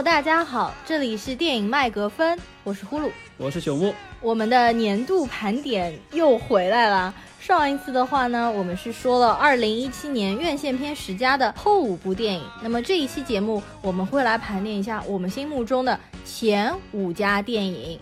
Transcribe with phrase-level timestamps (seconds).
[0.00, 3.92] Hello，大家好，这里是电影麦格芬，我是呼噜，我是朽木。
[4.22, 7.14] 我们的年度盘点又回来了。
[7.38, 12.42] 上一次的话呢，我们是说了二零一七年院线片十佳的后五部电影。
[12.62, 18.00] 那么这一期节目，我们会来盘点一下我们心目中的前五家电影。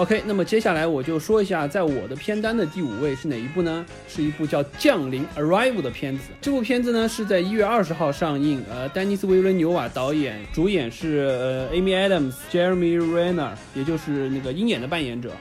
[0.00, 3.84] OK，那么接下来我就说一下，在我的片单的第五位是哪一部呢？
[4.08, 6.30] 是一部叫《降临》（Arrival） 的片子。
[6.40, 15.32] 这部片子呢是在一月二十号上映，呃，丹尼斯·维伦纽瓦导演，主演是呃 Amy Adams、Jeremy Renner，也就是那个鹰眼的扮演者。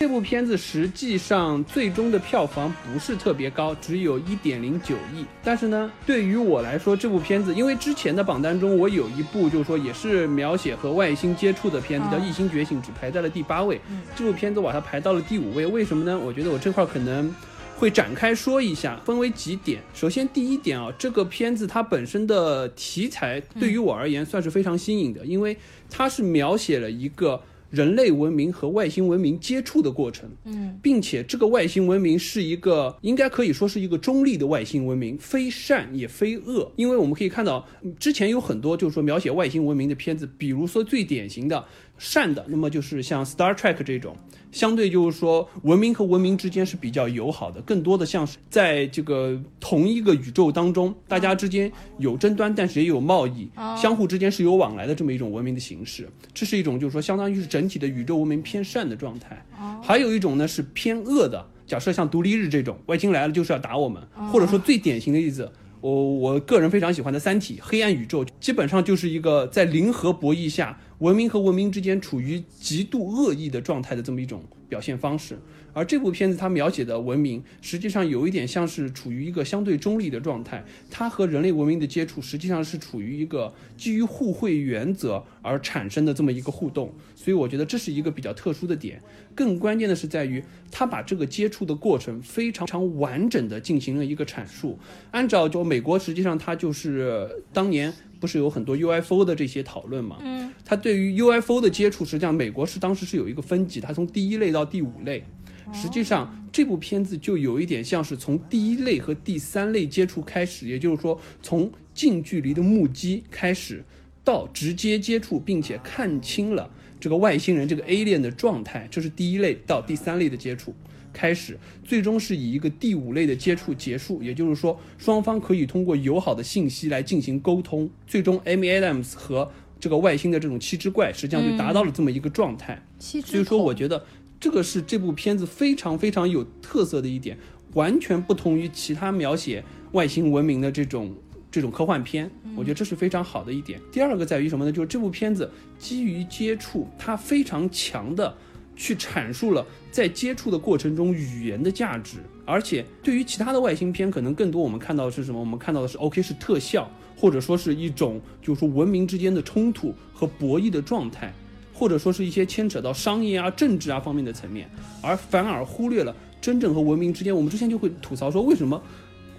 [0.00, 5.26] 这部片子实际上最终的票房不是特别高，只有一点零九亿。
[5.44, 13.78] 但是呢，对于我来说，这部片子，因为之前的榜单中我有一部，就是说也是描写和外星接触的片子，叫《异星觉醒》，只排在了第八位。
[14.16, 16.18] 这部片子我把它排到了第五位，为什么呢？
[16.18, 17.30] 我觉得我这块可能
[17.76, 19.82] 会展开说一下，分为几点。
[19.92, 25.54] 首先第一点啊，这个片子它本身的题材对于我而言算是非常新颖的，因为
[25.90, 27.42] 它是描写了一个。
[27.70, 36.70] 人类文明和外星文明接触的过程，嗯，并且这个外星文明是一个应该可以说是一个中立的外星文明，非善也非恶。
[36.76, 37.66] 因为我们可以看到，
[37.98, 41.64] 之前有很多就是说描写外星文明的片子，比如说最典型的
[42.00, 44.16] 善的，那么就是像 Star Trek 这种。
[44.50, 53.48] 相对就是说，文明和文明之间是比较友好的，更多的像是在这个同一个宇宙当中，大家之间有争端，但是也有贸易，
[53.80, 56.08] 相互之间是有往来的这么一种文明的形式。
[56.34, 59.44] 这是一种就是说，相当于是整体的宇宙文明偏善的状态。
[59.80, 65.52] 还有一种呢是偏恶的，假设像独立日这种，外星来了就是要打我们，或者说最典型的例子。
[65.80, 75.38] 我我个人非常喜欢的《三体》黑暗宇宙，基本上就是一个在零和博弈下，文明和文明之间处于极度恶意的状态的这么一种表现方式。
[75.72, 86.92] 而这部片子它描写的文明，实际上有一点像是处于一个相对中立的状态，它和人类文明的接触实际上是处于一个基于互惠原则而产生的这么一个互动。
[87.14, 89.00] 所以我觉得这是一个比较特殊的点。
[89.34, 94.76] 更关键的是在于，它把这个接触的过程非常常完整的进行了一个阐述。
[95.12, 100.18] 按照就美国，实际上它就是当年不是有很多 UFO 的这些讨论嘛？
[100.20, 105.24] 嗯，他对于 UFO 的接触，实际上美国是当时是有一个分级，它从第一类到第五类。
[105.72, 113.84] 实际上这部片子就有一点像是从第一类和第三类接触开始，也就是说从近距离的目击开始，
[114.24, 116.70] 到直接接触并且看清了。
[116.98, 120.74] 这个外星人，这个 alien 的状态，这是第一类到第三类的接触
[121.12, 124.22] 开始，最终是以一个第五类的接触结束。
[124.22, 127.88] 也就是说，双方可以通过友好的信息来进行沟通。
[128.06, 132.82] 最终，Amy Adams 和这个外星的这种七只怪，实际上就达到了这么一个状态。
[132.98, 134.04] 所以说，我觉得
[134.38, 137.36] 这个是这部片子非常非常有特色的一点，
[137.74, 141.14] 完全不同于其他描写外星文明的这种。
[141.52, 143.80] 这种科幻片，我觉得这是非常好的一点。
[143.90, 144.70] 第二个在于什么呢？
[144.70, 145.50] 就是这部片子
[145.80, 148.32] 基于接触，它非常强的
[148.80, 152.16] 去阐述了在接触的过程中语言的价值。
[152.46, 155.38] 而且对于其他的外星片，可能更多我们看到的是什么？
[155.38, 161.30] 我们看到的是 OK 是特效，或者说是一种就是说文明之间的冲突和博弈的状态，
[161.74, 164.66] 或者说是一些牵扯到商业啊、政治啊方面的层面，
[165.02, 167.36] 而反而忽略了真正和文明之间。
[167.36, 168.82] 我们之前就会吐槽说，为什么？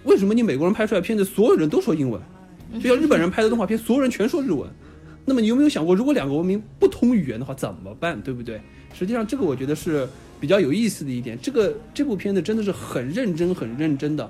[0.04, 2.22] 为什么你美国人拍出来片子，所有人都说英文？
[2.80, 4.70] 就像日本人拍的动画片，所有人全说日文。
[5.26, 8.20] 那么你有没有想过，如果两个文明不通语言的话怎么办？
[8.22, 8.62] 对不对？
[8.94, 10.08] 实际上这个我觉得是
[10.40, 11.38] 比较有意思的一点。
[11.42, 14.30] 这个这部片子真的是很认真、很认真的，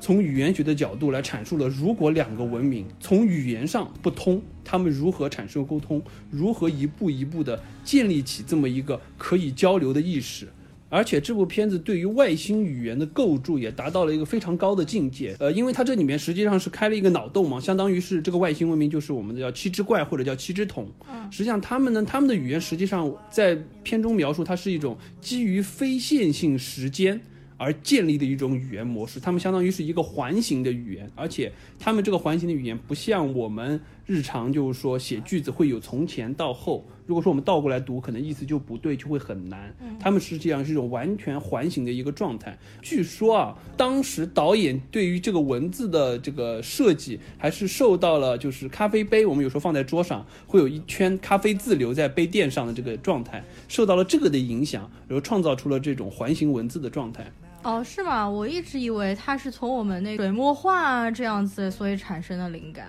[0.00, 10.46] 从语言学的角度来阐述了，如果两个文明从语言上不通，他们如何产生沟通，如何一步一步的建立起这么一个可以交流的意识。
[10.94, 15.34] 而且这部片子对于外星语言的构筑也达到了一个非常高的境界。
[15.40, 20.88] 呃，因为它这里面实际上是开了一个脑洞嘛，相当于是这个外星文明就是我们的叫七只怪或者叫七只桶。
[21.12, 27.20] 嗯，实际上他们呢，他们的语言实际上在片中描述它是一种基于非线性时间
[27.56, 29.18] 而建立的一种语言模式。
[29.18, 36.84] 他们相当于是一个环形的语言，而且他们这个环形的语言不像我们日常就是说写句子会有从前到后。
[37.06, 39.74] 如果说我们倒过来读，可能意思就不对，就会很难。
[40.00, 42.58] 他们实际上是一种完全环形的一个状态。
[42.80, 57.30] 据说啊，当时导演对于这个文字的这个设计，还是受到了就是咖啡杯，我们有时候放在桌上会有一圈咖啡渍留在杯垫上的这个状态，受到了这个的影响，然后创造出了这种环形文字的状态。
[57.64, 58.28] 哦，是吗？
[58.28, 62.86] 我一直以为它是从我们那水墨画这样子，所以产生的灵感。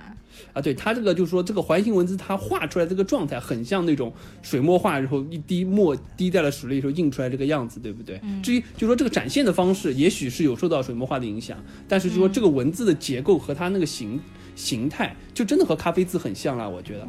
[0.51, 8.19] 啊，对，它这个就是说，这个环形文字它画出来这个状态，很像那种水墨画，然后一滴墨滴在了水里时候印出来这个样子，对不对？
[8.44, 11.57] 至于就是说这个展现的方式，也许是有受到水墨画的影响，
[11.88, 14.19] 但是就说这个文字的结构和它那个形
[14.56, 17.07] 形态，就真的和咖啡渍很像了，我觉得。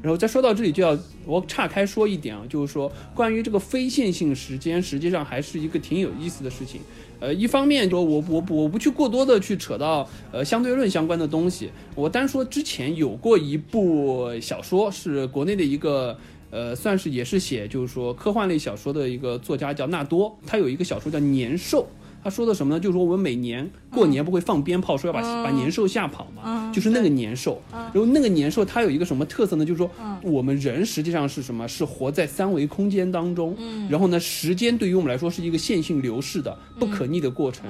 [0.00, 6.80] 然后再说到这里，就要我岔开说一点啊，就是说关于这个非线性时间，实际上还是一个挺有意思的事情。
[7.20, 16.16] 呃，一方面说，我我我不去过多的去扯到呃相对论相关的东西，我单说之前有过一部小说，是国内的一个
[16.50, 21.82] 呃，算是也是写就是说科幻类小说的一个作家叫纳多，他有一个小说叫《年兽》。
[22.22, 22.80] 他说的什么呢？
[22.80, 27.62] 就是说我们每年过年不会放鞭炮，说要把把年兽吓跑嘛，就是那个年兽。
[27.70, 29.64] 然后那个年兽它有一个什么特色呢？
[29.64, 29.90] 就是说
[30.22, 31.66] 我们人实际上是什么？
[31.68, 33.56] 是活在三维空间当中。
[33.88, 37.64] 然后呢，时间对于我们来说是一个线性流逝的不可逆的过程。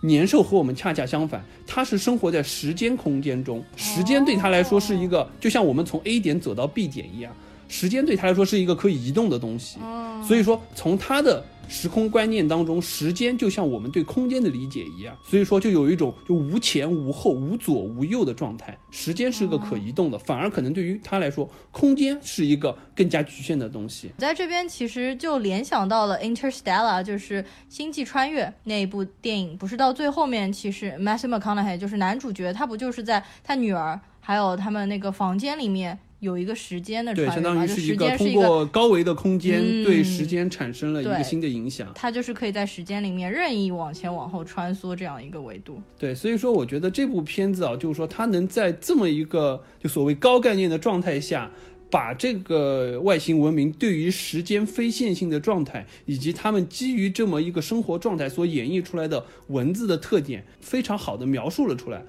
[0.00, 7.32] 年兽和我们恰恰相反，它是生活在时间空间中，时间对它来说是一个就像我们从 A 点走到 B 点一样，
[7.68, 9.78] 时间对它来说是一个可以移动的东西。
[10.26, 11.44] 所以说从它的。
[11.70, 18.76] 时空观念当中，时间就像我们对空间的理解一样，所以说就有一种就无前无后、无左无右的状态。
[18.90, 24.10] 时间是个可移动的，反而可能对于他来说，空间是一个更加局限的东西。
[24.18, 35.96] 在这边其实就联想到了《Interstellar》，就是《星际穿越》那一部电影，不是到最后面，其实 Matthew McConaughey 就是男主角，他不就是在他女儿还有他们那个房间里面。
[36.20, 41.90] 有一个时间的对，相当于是一个通过高维的空间对时间产生了一个新的影响。
[41.94, 45.80] 它就是可以在时间里面任意往前往后穿梭这样一个维度。
[45.98, 51.50] 对，所以说我觉得这部片子啊，就是说它能在这么一个就所谓高概念的状态下，
[51.90, 62.04] 把这个外星文明对于时间非线性的状态，以及他们基于这么一个生活状态所演绎出来的文字的特点，非常好的描述了出来。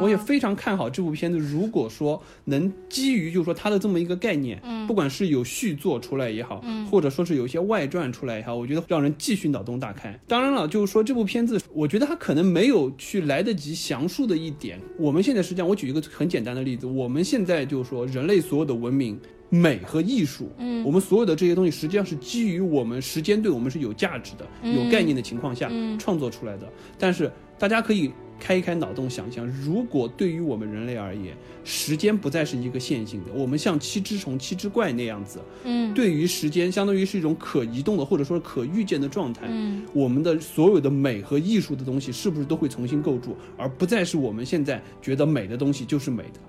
[0.00, 1.38] 我也非常看好这部片子。
[1.38, 10.18] 如果说能基于就是说它的这么一个概念，嗯，不管是有续作出来也好，嗯，或者说是有一些外传出来也好，我觉得让人继续脑洞大开。
[10.26, 14.78] 当然了，就是说这部片子，我觉得它可能没有去来得及详述的一点。
[14.98, 19.18] 我们现在实际上，我举一个很简单的例子，我们现在就是说人类所有的文明、
[19.48, 26.70] 美和艺术，嗯，我们所有的这些东西，实际上是基于我们时间对我们是有价值的、有概念的情况下创作出来的。
[26.98, 28.10] 但是大家可以。
[28.38, 46.40] 开一开脑洞，想想，如果对于我们人类而言，时间不再是一个线性的，我们像七只虫、七只怪那样子，嗯，对于时间，相当于是一种可移动的，或者说可预见的状态，嗯，我们的所有的美和艺术的东西，是不是都会重新构筑，而不再是我们现在觉得美的东西就是美的，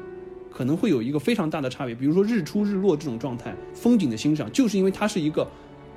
[0.51, 1.95] 可能会有一个非常大的差别。
[1.95, 5.47] 比如说日出日落这种状态，风景的欣赏，就是因为它是一个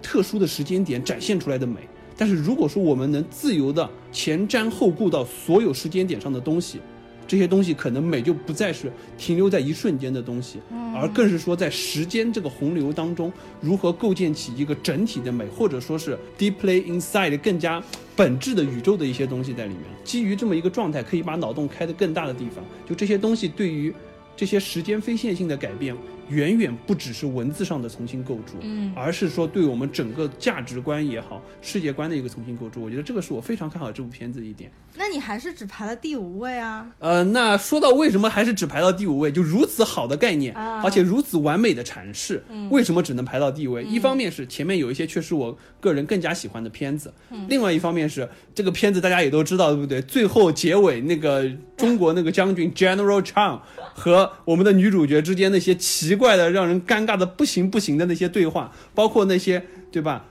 [0.00, 1.80] 特殊的时间点展现出来的美。
[2.20, 6.78] 但是如果说我们能自由的前瞻后顾到所有时间点上的东西，
[7.26, 10.58] 这些东西可能美就不再是停留在一瞬间的东西，
[10.94, 17.82] 而更是说在时间这个洪流当中如何构建起一个整体的美，或者说是 deeply inside 更加
[18.14, 19.84] 本质的宇宙的一些东西在里面。
[20.04, 23.94] 基于这么一个状态，可以把脑洞开得更大的地方，就这些东西对于
[24.36, 25.96] 这些时间非线性的改变。
[26.30, 32.80] 远远不只是文字上的重新构筑，嗯，而是说对我们整个价值观也好、世界观的一个重新构筑。
[32.82, 34.70] 我觉得这个是我非常看好这部片子的一点。
[34.96, 36.88] 那你还是只排了第五位啊？
[36.98, 43.82] 呃，那说到为什么还是只排到第五位，就如此好的概念，而且如此完美的阐释，为什么只能排到第五位？
[43.84, 47.12] 一方面是前面有一些确实我个人更加喜欢的片子，
[47.48, 50.00] 另外一方面是这个片子大家也都知道，对不对？
[50.02, 53.60] 最后结尾那个中国那个将军 General Chang
[53.94, 56.19] 和我们的女主角之间那些奇。
[56.20, 60.26] 怪的让人尴尬的不行不行的那些对话，包括那些对吧，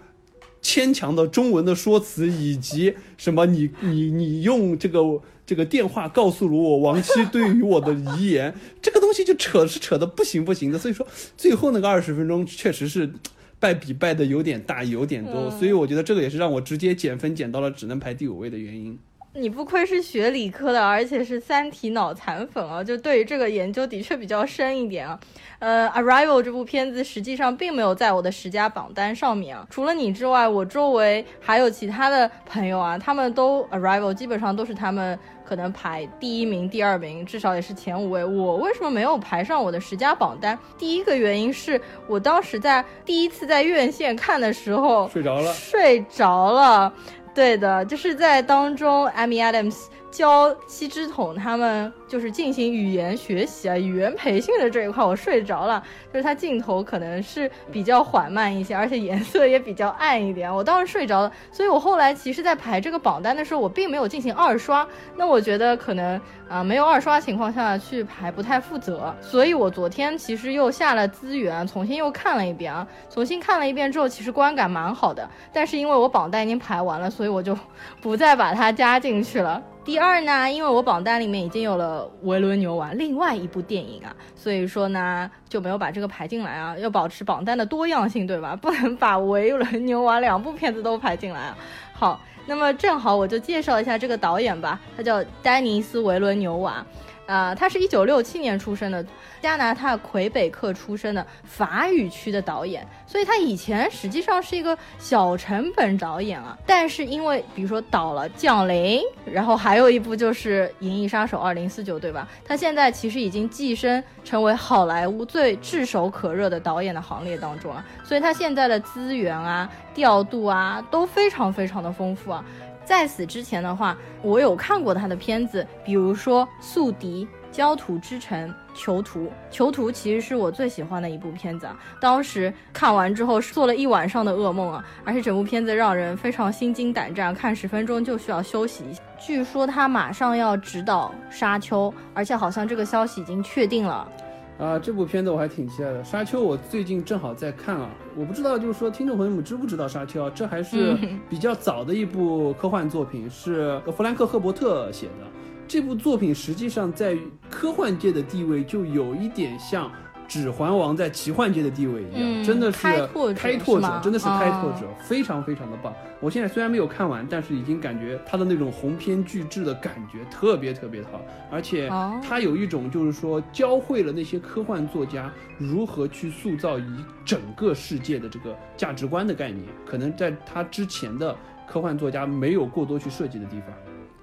[0.62, 5.00] 牵强的中文的说辞，以及什么你你你用这个
[5.46, 10.78] 这个电话告诉了我亡妻对于我的遗言， 这个东西就扯是扯的不行不行的。
[10.78, 11.06] 所以说
[11.36, 13.12] 最后那个二十分钟确实是
[13.60, 18.98] 败笔败的有点大有点多，所以我觉得这个也是让我直接减分减到了只能排第五位的原因。
[19.36, 25.20] 你不愧是学理科的，而且是三体脑残粉啊，就对于这个研究的确比较深一点啊。
[25.60, 29.68] 呃，《Arrival》这部片子实际上并没有在我的十佳榜单上面啊。
[29.70, 38.26] 除了你之外，我周围还有其他的朋友啊，他们都《Arrival》基本上都是他们可能排第一名、第二名，至少也是前五位。
[38.26, 40.58] 我为什么没有排上我的十佳榜单？
[40.78, 46.92] 第一个原因是我当时在第一次在院线看的时候睡着了，睡着了。
[47.40, 55.82] 对的，就是在当中，Amy Adams 教七只桶他们就是进行语言学习啊，语言培训的这一块，我睡着了。
[56.12, 61.32] 就是它镜头可能是比较缓慢一些，而且颜色也比较暗一点，我当时睡着了。
[61.52, 64.86] 所以我后来其实，在排这个榜单的时候，我并没有进行二刷。
[65.16, 69.16] 那我觉得可能啊，没有二刷情况下去排不太负责。
[69.22, 72.88] 所以我昨天其实又下了资源，重新又看了一遍啊。
[73.08, 75.30] 重新看了一遍之后，其实观感蛮好的。
[75.54, 77.56] 但是因为我榜单已经排完了，所以我就
[78.02, 79.62] 不再把它加进去了。
[79.86, 88.56] 第二呢，因为我榜单里面已经有了《维伦牛娃》另外一部电影啊，所以说呢就没有把这个排进来啊，要保持榜单的多样性，对吧？
[88.62, 91.58] 不能把《维伦牛娃》两部片子都排进来啊。
[91.94, 96.86] 好，那么正好我就介绍一下这个导演吧，他叫丹尼斯·维伦牛娃。
[97.30, 99.06] 啊，他是一九六七年出生的，
[99.40, 106.58] 加拿大魁北克出生的法语区的导演，所以他以前实际上是一个小成本导演啊。
[106.66, 112.28] 但是因为比如说导了《降临》，然后还有一部就是《银翼杀手二零四九》，对吧？
[112.44, 117.86] 他现在其实已经跻身成为好莱坞最炙手可热的导演的行列当中了。
[118.04, 122.44] 所以他现在的资源啊、调度啊都非常非常的丰富啊。
[122.90, 127.24] 在此之前的话，我有看过他的片子，比如说《宿敌》
[127.56, 129.26] 《焦土之城》《囚徒》。
[129.52, 139.04] 《囚徒》其实是我最喜欢的一部片子啊，当时看完之后做了一晚上的噩梦啊，而且整部片子让人非常心惊胆战，看十分钟就需要休息一下。
[139.20, 144.12] 据说他马上要指导《沙丘》，而且好像这个消息已经确定了。
[144.60, 146.04] 啊，这部片子我还挺期待的。
[146.04, 150.32] 沙丘我最近正好在看啊，我不知道就是说听众朋友们知不知道沙丘啊？
[150.36, 150.98] 这还是
[151.30, 155.26] 比较早的一部科幻作品，是弗兰克·赫伯特写的。
[155.66, 157.18] 这部作品实际上在
[157.50, 159.90] 科幻界的地位就有一点像。
[160.30, 165.92] 指环王在奇幻界的地位一样，真的是开拓者，真的是开拓者，非常非常的棒。
[166.22, 171.20] 我现在虽然没有看完，但是已经感觉他的那种鸿篇巨制的感觉特别特别的好，
[171.50, 171.90] 而且
[172.22, 181.36] 他有一种就是说教会了那些科幻作家如何去塑造一整个世界的这个价值观的概念，可能在他之前的
[181.68, 183.70] 科幻作家没有过多去设计的地方。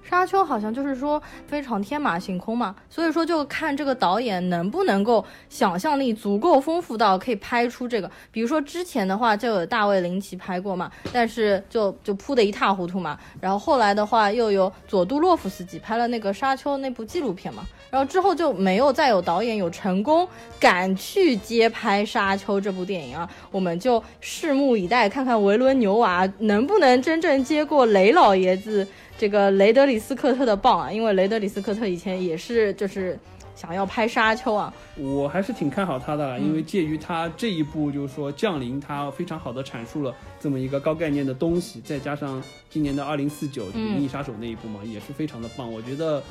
[0.09, 8.09] 沙丘好像就是说非常天马行空嘛，所以说就看这个导演能不能够想象力足够丰富到可以拍出这个。
[8.31, 13.19] 比如说之前的话就有大卫林奇拍过嘛，但是就就扑得一塌糊涂嘛。
[13.41, 20.25] 然后后来的话又有佐杜洛夫斯基拍了那个沙丘那部纪录片嘛，然后之后就没有再有导演有成功
[20.57, 23.29] 敢去接拍沙丘这部电影啊。
[23.51, 28.87] 我们就拭目以待，看看维伦纽瓦能不能真正接过雷老爷子。
[29.17, 33.17] 这个雷德里斯科特的棒啊，因为雷德里斯科特以前也是就是
[33.55, 46.21] 想要拍沙丘啊，我还是挺看好他的，因为介于他这一部就是说降临，他非常好的阐述了这么一个高概念的东西，再加上今年的二零四九银翼杀手那一部嘛，也是非常的棒，我觉得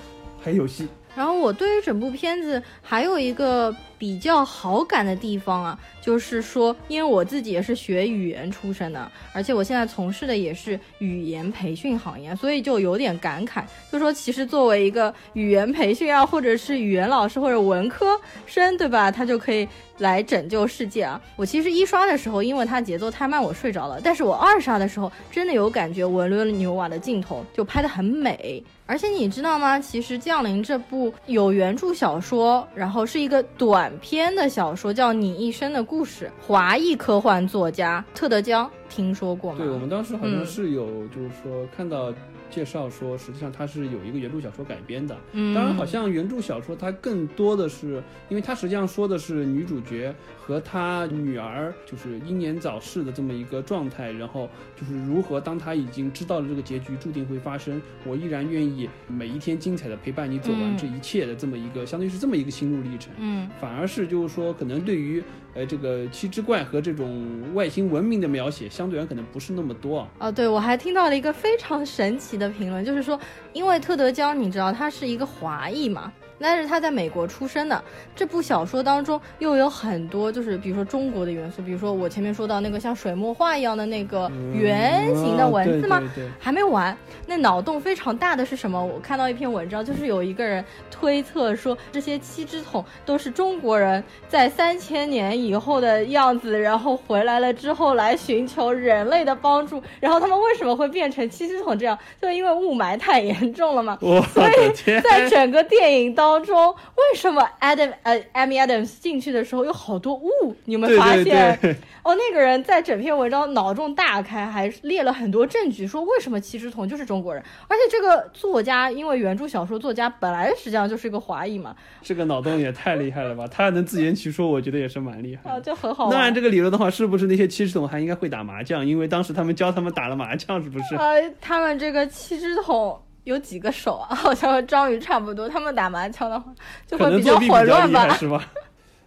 [0.40, 0.86] 还有戏。
[1.16, 19.10] 然后我对于整部片子还有一个比较好感的地方啊，就是说，因为我自己也是学语言出身的，而且我现在从事的也是语言培训行业，所以就有点感慨，就说其实作为一个语言培训啊，或者是语言老师或者文科生，对吧？
[19.10, 19.66] 他就可以
[19.98, 21.20] 来拯救世界啊。
[21.36, 28.62] 我其实一刷的时候，因为它节奏太慢，我睡着了，但是我二刷的时候，真的有感觉文伦牛瓦的镜头就拍得很美。
[28.88, 29.80] 而且你知道吗？
[29.80, 36.30] 其实《降临》这部有原著小说，然后是一个短篇的小说，叫《你一生的故事》。
[36.46, 39.58] 华裔科幻作家特德·江，听说过吗？
[39.58, 42.12] 对我们当时好像是有，就是说看到。
[42.56, 45.14] 介绍说，实际上它是有一个原著小说改编的。
[45.32, 63.12] 嗯，当然，好像原著小说它更多的是，因为它实际上说的是女主角和她女儿就是英年早逝的这么一个状态，然后就是如何当她已经知道了这个结局注定会发生，我依然愿意每一天精彩的陪伴你走完这一切的这么一个，相当于是这么一个心路历程。
[63.18, 65.22] 嗯，反而是就是说，可能对于。
[65.56, 70.08] 呃，这个七只怪和这种外星文明的描写，相对而言可能不是那么多啊。
[70.18, 73.18] 哦，对，我还听到了一个非常神奇的评论，就是说，
[73.54, 76.12] 因为特德·江，你知道他是一个华裔嘛？
[76.38, 77.82] 但是他在美国出生的
[78.14, 86.02] 这部小说当中又有很多，就是比如说中国的元素，比如说我前面说到那个像水墨画一样的那个圆形的文字吗？
[86.38, 86.94] 还没完，
[87.26, 88.84] 那脑洞非常大的是什么？
[88.84, 101.98] 我看到一篇文章，就是有一个人推测说这些七只桶都是中国人在三千年以后的样子，然后回来了之后来寻求人类的帮助，然后他们为什么会变成七只桶这样？
[102.20, 103.96] 就因为雾霾太严重了嘛。
[104.00, 106.25] 所以在整个电影当。
[106.26, 110.56] 当中为什么 Adam 呃 Amy Adams 进去的时候有好多雾？
[110.64, 111.56] 你们发现
[112.02, 112.16] 哦？
[112.16, 117.42] 那个人在整篇文章脑洞大开，还列了很多证据，说为什么七只桶就是中国人？
[117.68, 123.46] 而且这个作家因为原著小说作家本来实际上就是一个华裔嘛，这个脑洞也太厉害了吧！
[123.50, 126.10] 他还能自圆其说，我觉得也是蛮厉害啊，就很好。
[126.10, 128.84] 那按这个理论的话，是不是那些七只桶还应该会打麻将？
[128.84, 130.96] 因为当时他们教他们打了麻将，是不是？
[130.96, 133.00] 呃，他们这个七只桶。
[133.26, 134.14] 有几个手啊？
[134.14, 135.48] 好像和章鱼差不多。
[135.48, 136.54] 他们打麻将的话，
[136.86, 138.08] 就会比较混乱吧？
[138.14, 138.40] 是吧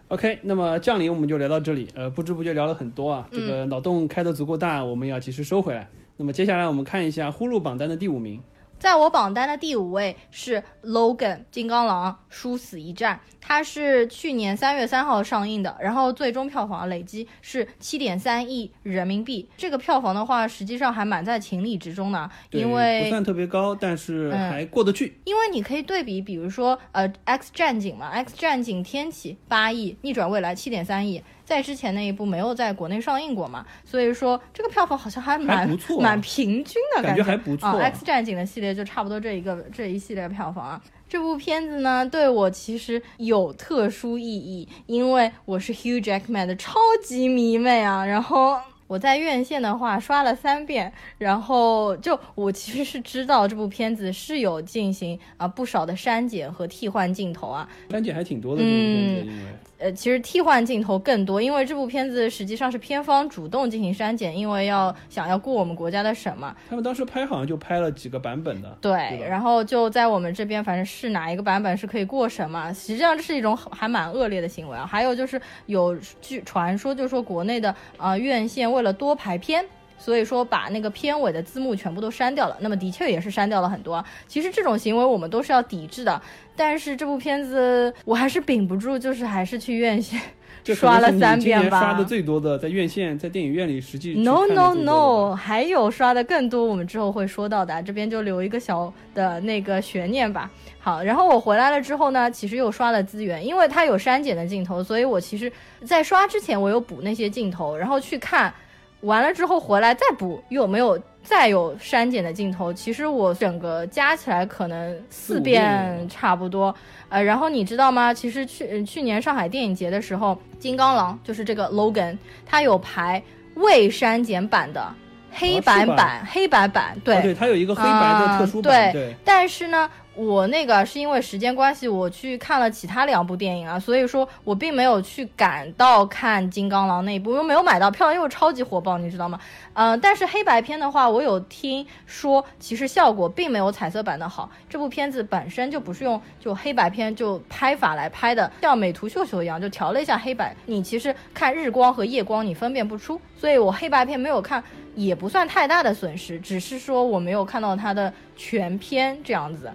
[0.10, 1.88] ？OK，那么降临我们就聊到这里。
[1.96, 5.88] 呃，不知不觉聊了很多啊，这个脑洞开的足够大，我们要及时收回来。
[6.18, 8.42] 那么接下来我们看一下呼噜榜单的第五名。
[8.80, 19.50] 在我榜单的第五位是 Logan 金刚狼殊死一战，它是去年三月三号上映的，然后最终票房累计是七点三亿人民币。
[19.58, 25.20] 这个票房的话，实际上还蛮在情理之中的，对因为不算特别高，但是嗯还过得去。
[25.26, 37.80] 因为你可以对比，比如说呃《X 战警》嘛，《X 战警：天启》八亿，《逆转未来》七点三亿，在之前那一部没有在国内上映过嘛，所以说这个票房好像还蛮还不错蛮平均的感觉觉还不错啊。
[37.80, 40.82] X 战警的系列就差不多这一个这一系列票房啊。
[41.08, 48.06] 这部片子呢，对我其实有特殊意义，因为我是 Hugh Jackman 的超级迷妹啊。
[48.06, 66.54] 然后我在院线的话刷了三遍，然后就我其实是知道这部片子是有进行啊、不少的删减和替换镜头啊，删减还挺多的，这部片子，因为呃，其实替换镜头更多，因为这部片子实际上是片方主动进行删减，因为要想要过我们国家的审嘛。
[66.68, 68.78] 他们当时拍好像就拍了几个版本的。
[68.82, 72.74] 对，吧然后就在我们这边，反正是哪一个版本是可以过审嘛。
[72.74, 74.86] 实际上这是一种还蛮恶劣的行为啊。
[74.86, 79.66] 还有就是有据传说，就是说国内的呃院线为了多排片。
[80.02, 84.06] 所以说把那个片尾的字幕全部都删掉了，那么的确也是删掉了很多啊。
[84.30, 86.22] 其实这种行为我们都是要抵制的，
[86.56, 90.18] 但是这部片子我还是顶不住，就是还是去院线
[90.74, 91.82] 刷了三遍吧。
[91.82, 100.50] 年刷的最多的，在院线、在电影院里实际 No no no，还有刷的更多，我们之后会说到的，这边就留一个小的那个悬念吧。
[100.80, 105.52] 好，然后我回来了之后呢，其实又刷了资源，因为它有删减的镜头，所以我其实
[105.84, 108.54] 在刷之前我有补那些镜头，然后去看，
[109.02, 112.74] 完了之后回来再补又没有再有删减的镜头。
[112.74, 115.64] 其实我整个加起来可能四遍
[115.96, 116.74] 遍差不多。
[117.10, 118.14] 呃，然后你知道吗？
[118.14, 123.22] 其实去呃去年上海电影节的时候，金刚狼就是这个 Logan，它有排
[123.56, 124.94] 未删减版的
[125.32, 127.34] 黑白版，黑白版对。
[127.34, 139.40] 它有一个黑白的特殊版，啊对但是呢，我那个是因为时间关系，我去看了其他两部电影啊，所以说我并没有去赶到看金刚狼那一部，又没有买到票，因为超级火爆，你知道吗？
[139.74, 144.50] 呃，但是黑白片的话，我有听说，其实效果并没有彩色版的好。
[144.68, 154.62] 这部片子本身就不是用就黑白片就拍法来拍的，像美图秀秀一样，就调了一下黑白，你其实看日光和夜光你分辨不出，所以我黑白片没有看，
[154.96, 159.70] 也不算太大的损失，只是说我没有看到它的全片这样子。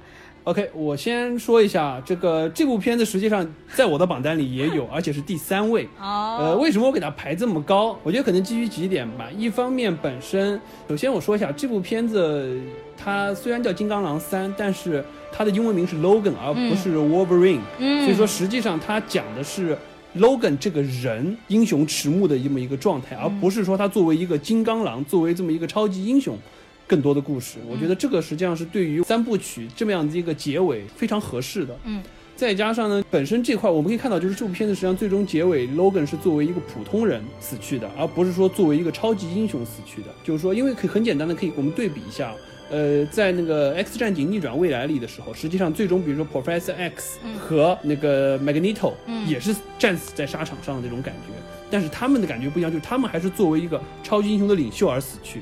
[0.45, 5.89] OK，我先说一下，这个这部片子实际上在我的榜单里也有，而且是第三位。
[5.99, 7.99] 哦呃，为什么我给它排这么高？
[8.03, 9.27] 我觉得可能基于几点吧。
[9.37, 12.61] 一方面，本身首先我说一下这部片子，
[12.97, 19.75] 它虽然叫《金刚狼三》，但是它的英文名是 Logan，而不是 Wolverine，、嗯，所以说实际上它讲的是
[20.19, 26.37] Logan 这个人英雄迟暮的这么一个状态，而不是说他作为一个金刚狼，作为这么一个超级英雄。
[26.87, 31.77] 更多的故事，我觉得这个实际上是对于三部曲这么样的一个结尾非常合适的。
[31.85, 32.03] 嗯，
[32.37, 40.09] 再加上呢，本身这块我们可以看到，就是这部片子实际上最终结尾，Logan 是作为一个普通人死去的，而不是说作为一个超级英雄死去的。
[40.23, 42.35] 就是说，因为可以很简单的可以我们对比一下，
[42.71, 51.33] 呃，在那个《X 战警：逆转未来》里的时候，实际上最终比如说 Professor X 和那个 Magneto 嗯也是战死在沙场上的那种感觉，
[51.71, 55.41] 但是他们的感觉不一样，就是他们还是作为一个超级英雄的领袖而死去。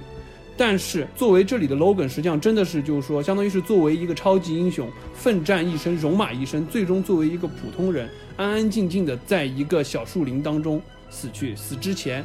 [0.57, 11.57] 但是作为这里的 Logan，实际上真的是就是说，相当于是作为一个超级英雄，奋战一生，戎马一生，最终作为一个普通人，安安静静的在一个小树林当中死去。
[11.57, 12.23] 死之前，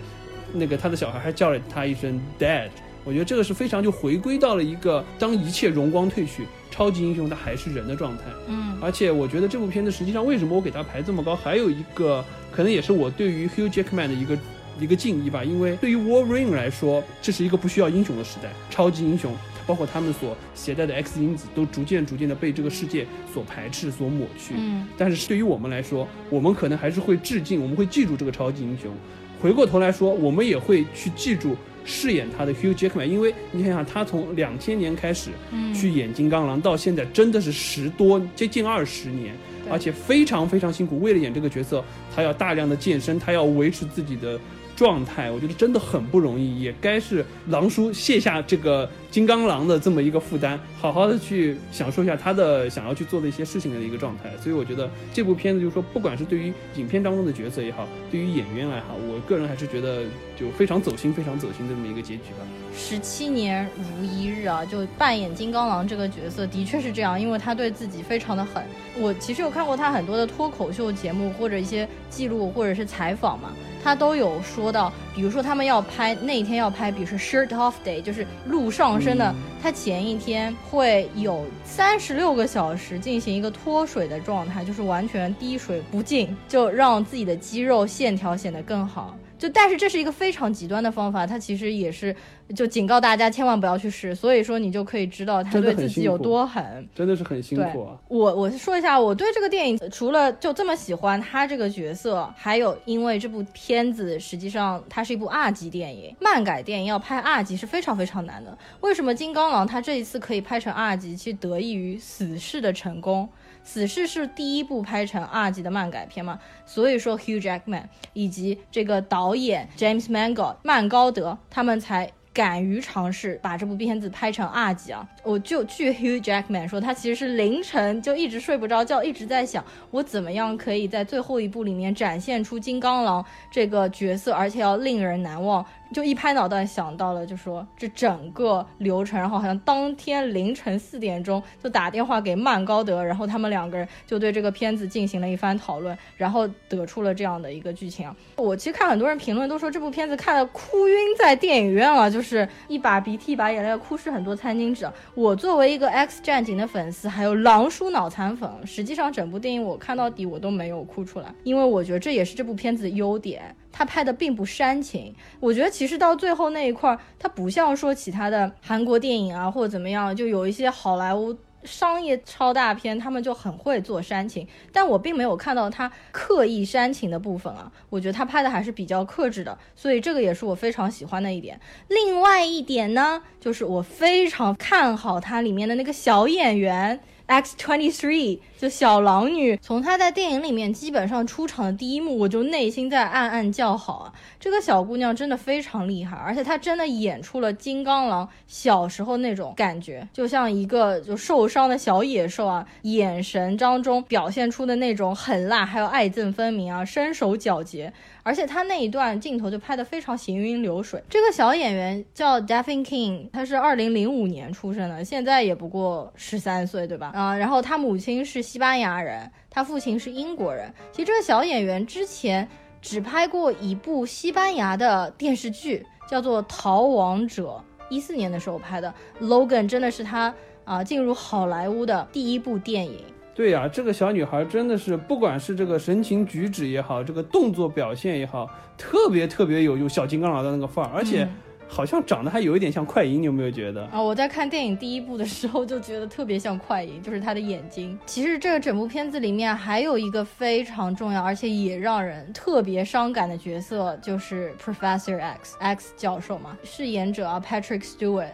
[0.53, 2.69] 那个他的小孩还叫了他一声 Dad。
[3.03, 8.23] 我觉得这个是非常就回归到了一个当一切荣光褪去，超级英雄他还是人的状态。
[8.49, 14.37] 嗯而且我觉得这部片子实际上为什么我给他排这么高，还有一个可能也是我对于 Hugh Jackman 的一个
[14.79, 15.43] 一个敬意吧。
[15.43, 19.33] 因为对于 Wolverine 来说，这是一个不需要英雄的时代，超级英雄
[19.65, 24.53] 包括他们所携带的 X 因子都逐渐逐渐的被这个世界所排斥、所抹去。
[24.57, 28.91] 嗯但是对于我们来说，我们可能还是会致敬，我们会记住这个超级英雄。
[29.39, 39.35] 回过头来说，我们也会去记住饰演他的 Hugh Jackman，因为你想想，他从两千年开始嗯，去演金刚狼，到现在真的是十多接近二十年，
[39.69, 40.99] 而且非常非常辛苦。
[40.99, 41.85] 为了演这个角色，
[42.15, 44.39] 他要大量的健身，他要维持自己的
[44.77, 54.29] 状态，我觉得真的很不容易，也该是狼叔卸下这个金刚狼的这么一个负担，好好的去享受一下他的想要去做的一些事情的一个状态。
[54.41, 60.03] 所以我觉得这部片子就是说，不管是对于影片当中的角色也好，对于演员来好，我个人还是觉得
[60.35, 62.45] 就非常走心、非常走心的这么一个结局吧。
[62.75, 68.63] 十七年如一日啊，就扮演金刚狼这个角色，的确是这样，因为他对自己非常的狠。
[68.99, 73.51] 我其实有看过他很多的脱口秀节目或者一些记录或者是采访嘛，
[73.83, 89.15] 他都有说到，比如说他们要拍那一天要拍，比如说 shirt off day，就是路上身的，他前一天会有三十六个小时进行一个脱水的状态，就是完全滴水不进，就让自己的肌肉线条显得更好。
[89.37, 92.15] 就但是这是一个非常极端的方法，它其实也是
[92.55, 94.15] 就警告大家千万不要去试。
[94.15, 97.97] 所以说你就可以知道他对自己有多狠，真的是很辛苦啊。
[98.07, 108.57] 我我说一下，我对这个电影除了就这么喜欢他这个角色，还有因为这部片子实际上它是一部二级电影，漫改电影要拍二级是非常非常难的。
[108.81, 113.27] 为什么金刚狼他这一次可以拍成二级，其实得益于死侍的成功。
[113.67, 122.11] 死侍是第一部拍成二级的漫改片嘛，所以说 Hugh Jackman 以及这个导演 James Mangold 曼高德他们才。
[122.33, 125.09] 敢于尝试把这部片子拍成二级啊！
[125.27, 135.65] 我就据 Hugh Jackman 说，他其实是凌晨就一直睡不着觉，一直在想我怎么样可以在最后一部里面展现出金刚狼这个角色，而且要令人难忘。
[135.93, 148.13] 就一拍脑袋想到了，就说这整个流程，然后好像当天凌晨四点钟就打电话给曼高德，然后他们两个人就对这个片子进行了一番讨论，然后得出了这样的一个剧情。
[148.35, 154.85] 我其实看很多人评论都说这部片子看了哭晕在电影院了，就是一把鼻涕一把眼泪，哭湿很多餐巾纸。
[155.17, 163.55] 我作为一个 X 战警的粉丝，还有狼叔脑残粉，实际上整部电影我看到底我都没有哭出来，因为我觉得这也是这部片子的优点。
[163.71, 181.59] 它拍的并不煽情，我觉得其实到最后那一块儿，它不像说其他的韩国电影啊或者怎么样，就有一些好莱坞商业超大片，他们就很会做煽情，但我并没有看到他刻意煽情的部分啊，我觉得他拍的还是比较克制的，所以这个也是我非常喜欢的一点。
[181.89, 186.99] 另外一点呢，就是我非常看好它里面的那个小演员。
[187.27, 194.13] X twenty three 就小狼女，从她在电影里面基本上出场的第一幕，我就内心在暗暗叫好啊！
[194.39, 207.93] 这个小姑娘真的非常厉害，而且她真的演出了金刚狼小时候那种感觉，就像一个就受伤的小野兽啊，眼神当中表现出的那种狠辣，还有爱憎分明啊，身手矫捷。
[208.27, 211.01] 而且他那一段镜头就拍得非常行云流水。
[211.09, 217.11] 这个小演员叫 Devin King，他是二零零五年出生的，现在也不过十三岁，对吧？
[217.15, 220.69] 啊，然后他母亲是西班牙人，他父亲是英国人。
[220.91, 222.45] 其实这个小演员之前
[222.81, 228.93] 只拍过一部西班牙的电视剧，叫做《逃亡者》，一四年的时候拍的。
[229.21, 230.33] Logan 真的是他
[230.65, 233.05] 啊进入好莱坞的第一部电影。
[233.37, 241.29] 对呀，这个小女孩真的是，不管是这个神情举止也好，这个动作表现也好，特别特别有有小金刚狼的那个范儿，而且
[241.67, 243.85] 好像长得还有一点像快银，你有没有觉得？
[243.91, 247.95] 啊，我在看电影第一部的时候就觉得特别像快银，就是他的眼睛。
[248.07, 258.31] 其实这个整部片子里面还有一个非常重要，而且也让人特别伤感的角色，就是 Professor X X 教授嘛，饰演者啊 Patrick Stewart。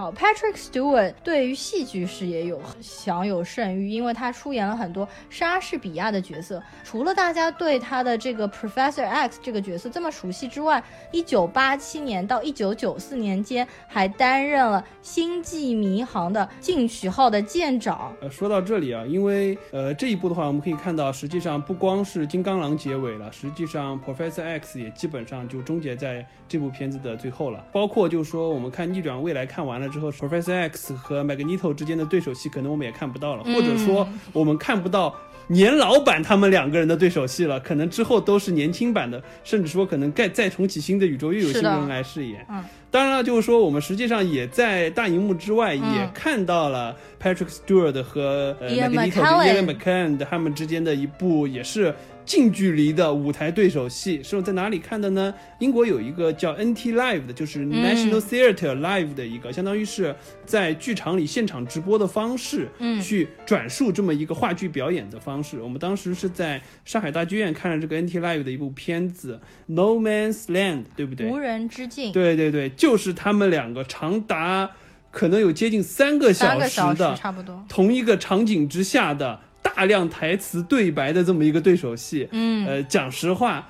[0.00, 6.62] 好，Patrick Stewart 对于戏剧事业有享有盛誉，因为他出演了很多莎士比亚的角色。
[6.82, 10.82] 除了大家对他的这个 Professor X 这个角色这么熟悉之外，
[11.12, 18.10] 一九八七年到一九九四年间还担任了星际迷航的进取号的舰长。
[18.22, 27.62] 呃，说到这里啊，因为呃这一部的话，我们可以看到，实际上不光是金刚狼结尾了，实际上 Professor X 也基本上就终结在这部片子的最后了。
[27.70, 29.89] 包括就是说，我们看逆转未来看完了。
[29.90, 35.14] 之后，Professor X 和 Magneto 之间的对手戏，可能我们也看不到了，或者说我们看不到
[35.48, 42.46] 年老版他们两个人的对手戏了，可能之后都是年轻版的，甚至说可能再再重启新的宇宙，又有新人来饰演。
[42.48, 51.94] 嗯，当然了，就是说我们实际上也在大荧幕之外也看到了 Patrick Stewart 和呃 Magneto、Ian McKellen 他们之间的一部也是。
[52.30, 55.34] 近距离的舞台对手戏是在哪里看的呢？
[55.58, 60.14] 英国有一个叫 NT Live 的，就是 National Theatre Live 的一个，相当于是
[60.46, 65.60] 在剧场里现场直播的方式，嗯，去转述这么一个话剧表演的方式。
[65.60, 69.40] 我们当时是在上海大剧院看了这个 NT Live 的一部片子
[69.74, 71.26] 《No Man's Land》，对不对？
[71.26, 72.12] 无人之境。
[72.12, 74.70] 对对对，就是他们两个长达
[75.10, 79.40] 可能有接近三个小时的，差不多同一个场景之下的。
[79.74, 83.68] 大量台词对白的这么一个对手戏，嗯，呃，讲实话。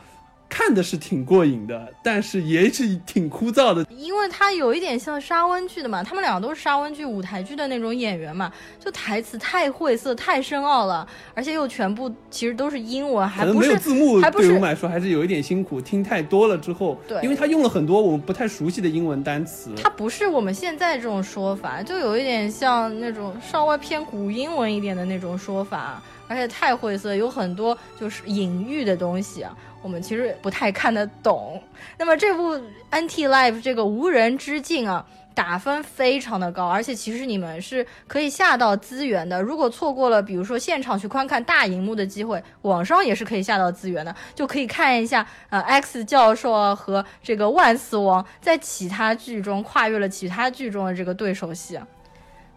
[0.50, 26.02] 看的是挺过瘾的，但是也是挺枯燥的，因为它有一点像沙温剧的嘛，他们两个都是沙温剧舞台剧的那种演员嘛，就台词太晦涩、太深奥了，而且又全部其实都是英文，还不是没有字幕，对我们来说还是有一点辛苦，听太多了之后，对，因为他用了很多我们不太熟悉的英文单词，它不是我们现在这种说法，就有一点像那种稍微偏古英文一点的那种说法。
[26.30, 31.60] 而且太晦涩，有很多就是隐喻的东西啊，我们其实不太看得懂。
[31.98, 32.54] 那么这部
[32.92, 35.04] 《NT Life》这个无人之境啊。
[35.32, 39.40] 打分非常的高，而且其实你们是可以下到资源的。
[39.40, 51.78] 如果错过了，比如说现场去观看大荧幕的机会，网上也是可以下到资源的，就可以看一下呃 X 教授啊和这个万磁王在其他剧中跨越了其他剧中的这个对手戏。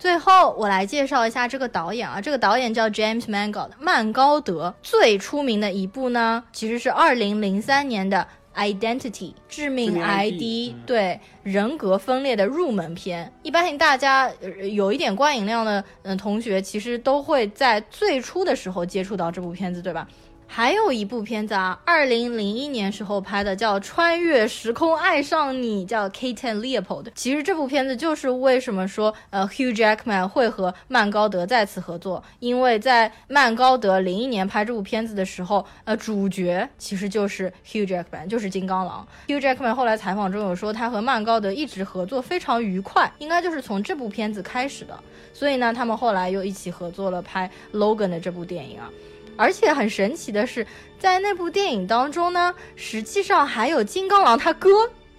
[0.03, 4.75] 最后我来介绍一下这个导演啊，这个导演叫 James Mangold，曼高德。
[4.83, 8.27] 最出名的一部呢，其实是二零零三年的。
[8.55, 14.31] Identity 致命 ID 对人格分裂的入门片，一般性大家
[14.71, 20.07] 有一点观影量的嗯同学，其实都会在最初的时候接触到这部片子，对吧？
[20.55, 27.07] 还有一部片子啊，二零零一年时候拍的，叫《穿越时空爱上你》，叫 Kate and Leopold。
[27.15, 39.07] 其实这部片子就是为什么说呃 Hugh Jackman 会和曼高德再次合作，因为在曼高德零一年拍这部片子的时候，呃，主角其实就是 Hugh Jackman，就是金刚狼。
[39.25, 44.95] Hugh Jackman 后来采访中有说，他和曼高德一直合作非常愉快，应该就是从这部片子开始的。
[45.33, 48.87] 所以呢，他们后来又一起合作了拍 Logan 的这部电影啊。
[49.36, 50.65] 而且很神奇的是，
[51.00, 54.69] 在那部电影当中呢，实际上还有金刚狼他哥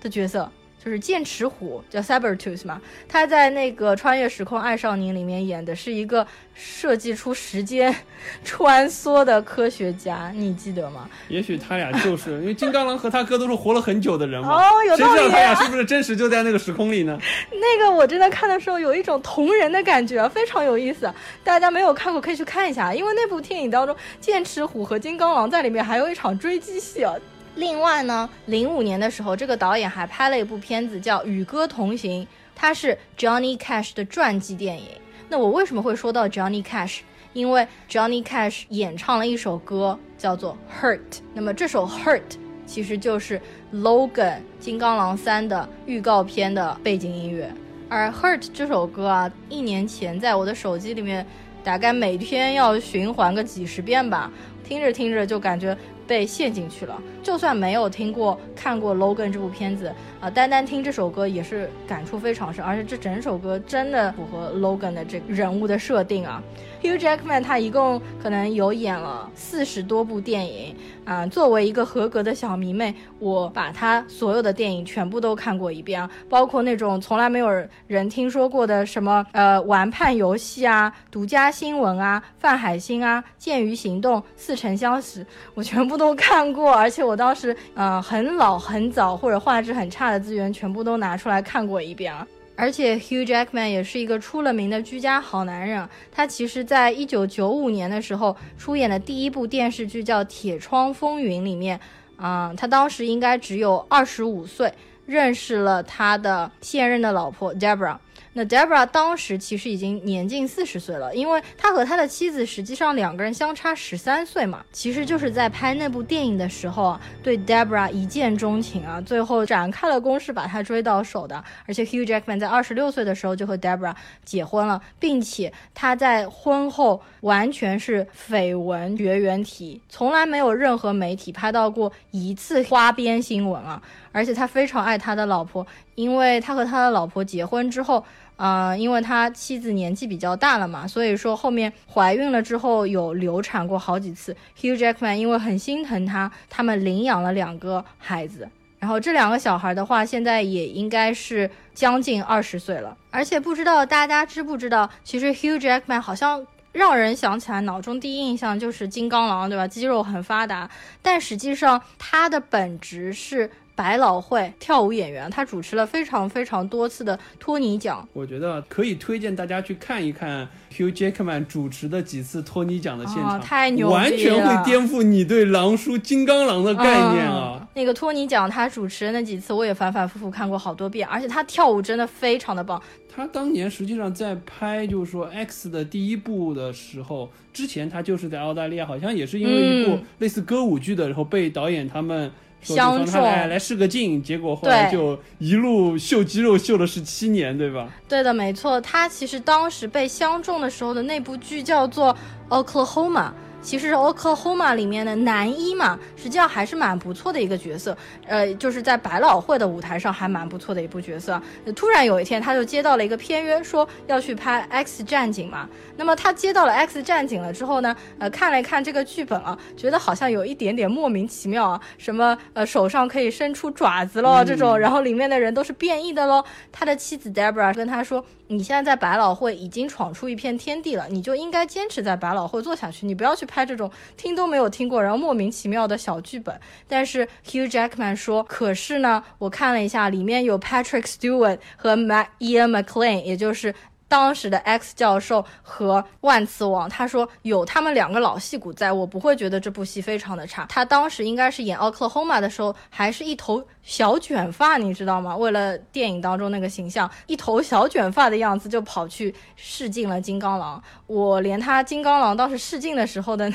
[0.00, 0.50] 的角色。
[0.84, 7.94] 就是剑齿虎叫 Sabertooth 嘛，他在那个穿越时空爱上你里面演的是一个设计出时间
[8.44, 11.08] 穿梭的科学家，你记得吗？
[11.28, 15.18] 也许他俩就是因为金刚狼和他哥都是活了很久的人嘛，哦，有道理。
[15.20, 17.18] 谁知道他俩是不是真实就在那个时空里呢？
[17.50, 21.10] 那个我真的看的时候有一种同人的感觉，非常有意思。
[21.42, 27.14] 大家没有看过可以去看一下，因为那部电影当中剑齿虎和金刚狼在里面还有一场追击戏啊。
[27.56, 32.22] 另外呢，零五年的时候，这个导演还拍了一部片子叫《与歌同行》，
[32.54, 34.88] 它是 Johnny Cash 的传记电影。
[35.28, 37.00] 那我为什么会说到 Johnny Cash？
[37.32, 40.98] 因为 Johnny Cash 演唱了一首歌叫做《Hurt》，
[41.32, 42.18] 那么这首《Hurt》
[42.66, 43.38] 其实就是
[43.72, 44.10] 《Logan》
[44.58, 47.48] 金刚狼三的预告片的背景音乐。
[47.88, 51.24] 而《Hurt》这首歌啊，一年前在我的手机里面，
[51.62, 54.30] 大概每天要循环个几十遍吧，
[54.64, 55.76] 听着听着就感觉。
[56.06, 66.42] 被陷进去了，就算没有听过、看过《Logan》这部片子啊，单单听这首歌也是感触非常深，而且这整首歌真的符合 Logan 的这个人物的设定啊。
[66.84, 71.26] Hugh Jackman 他一共可能有演了四十多部电影啊。
[71.26, 77.48] 作为一个合格的小迷妹，我把他所有的电影全部都看过一遍啊，包括那种从来没有
[77.86, 86.70] 人听说过的什么呃玩判游戏啊、独家新闻啊、范海辛啊、剑鱼行动、似曾相识，我全部都看过。
[86.70, 92.26] 而且我当时嗯很老很早或者画质很差的资源全部都拿出来看过一遍啊。
[92.56, 95.88] 而且 Hugh Jackman 也是一个出了名的居家好男人。
[96.12, 101.80] 他其实，在一九九五年的时候出演的第一部电视剧叫《铁窗风云》里面，
[102.18, 104.72] 嗯，他当时应该只有二十五岁，
[105.06, 107.96] 认识了他的现任的老婆 Deborah。
[108.36, 121.44] 那 Debra 当时其实已经年近四十岁了，因为他和他的妻子实际上两个人相差十三岁嘛，其实就是在拍那部电影的时候啊，对 Debra 一见钟情啊，最后展开了攻势把他追到手的。
[121.68, 123.94] 而且 Hugh Jackman 在二十六岁的时候就和 Debra
[124.24, 133.80] 结婚了，并且他在婚后完全是绯闻绝缘体，从来没有任何媒体拍到过一次花边新闻啊。
[134.10, 138.04] 而且他非常爱他的老婆，因为他和他的老婆结婚之后。
[138.36, 144.36] 啊，因为他妻子年纪比较大了嘛，所以说后面怀孕了之后有流产过好几次。
[144.60, 148.48] Hugh Jackman 因为很心疼他，他们领养了两个孩子，
[148.80, 152.96] 然后这两个小孩的话，现在也应该是将近二十岁了。
[153.10, 159.68] 而且不知道大家知不知道，其实 Hugh Jackman 好像让人想起来脑中第一印象就是金刚狼，对吧？
[159.68, 160.68] 肌肉很发达，
[161.00, 163.50] 但实际上他的本质是。
[163.76, 168.06] 百老汇跳舞演员，他主持了非常非常多次的托尼奖。
[168.12, 177.66] 我觉得可以推荐大家去看一看 Hugh Jackman 主持的几次托尼奖的现场，太牛了完全会颠覆你对狼叔金刚狼的概念啊！
[177.74, 182.80] 那个托尼奖他主持的那几次，我也反反复复看过好多遍，而且他跳舞真的非常的棒。
[183.12, 192.30] 他当年实际上在拍就是说 X 的第一部的时候，之前他就是在澳大利亚，好像也是因为一部类似歌舞剧的，然后被导演他们。
[192.64, 197.88] 相中来来试个镜，结果后来就一路秀肌肉秀了十七年，对吧？
[198.09, 198.81] 对的，没错。
[198.81, 202.16] 他其实当时被相中的时候的那部剧叫做
[202.64, 203.29] 《Oklahoma》，
[203.64, 207.96] 其实《Oklahoma》里面的男一嘛，实际上还是蛮不错的一个角色。
[208.27, 211.40] 呃，就是在百老汇的舞台上还蛮不错的一部角色。
[211.74, 215.66] 突然有一天，他就接到了一个片约，说要去拍《X 战警》嘛。
[215.96, 226.44] 那么他接到了《X 战警》了之后呢，呃，看了一看这个剧本啊，觉得好像有一点点莫名其妙啊，什么呃手上可以伸出爪子喽这种，然后里面的人都是变异的喽。
[226.70, 243.74] 他的妻子 Debra 跟他说：“你现在在百老汇已经闯出一片天地了，你就应该坚持在百老汇做下去，你不要去拍这种听都没有听过，然后莫名其妙的小剧本。”但是 Hugh Jackman 说：“可是呢，我看了一下，里面有 Patrick Stewart 和 Ma Ian McLean，也就是。”
[244.14, 250.64] 当时的 X 教授和万磁王，他说有他们两个老戏骨在，我不会觉得这部戏非常的差。
[250.68, 255.37] 他当时应该是演奥克霍马的时候，还是一头小卷发，你知道吗？
[255.37, 260.81] 为了电影当中那个形象，一头小卷发的样子就跑去试镜了金刚狼。
[261.09, 263.53] 我连他金刚狼当时试镜的时候的。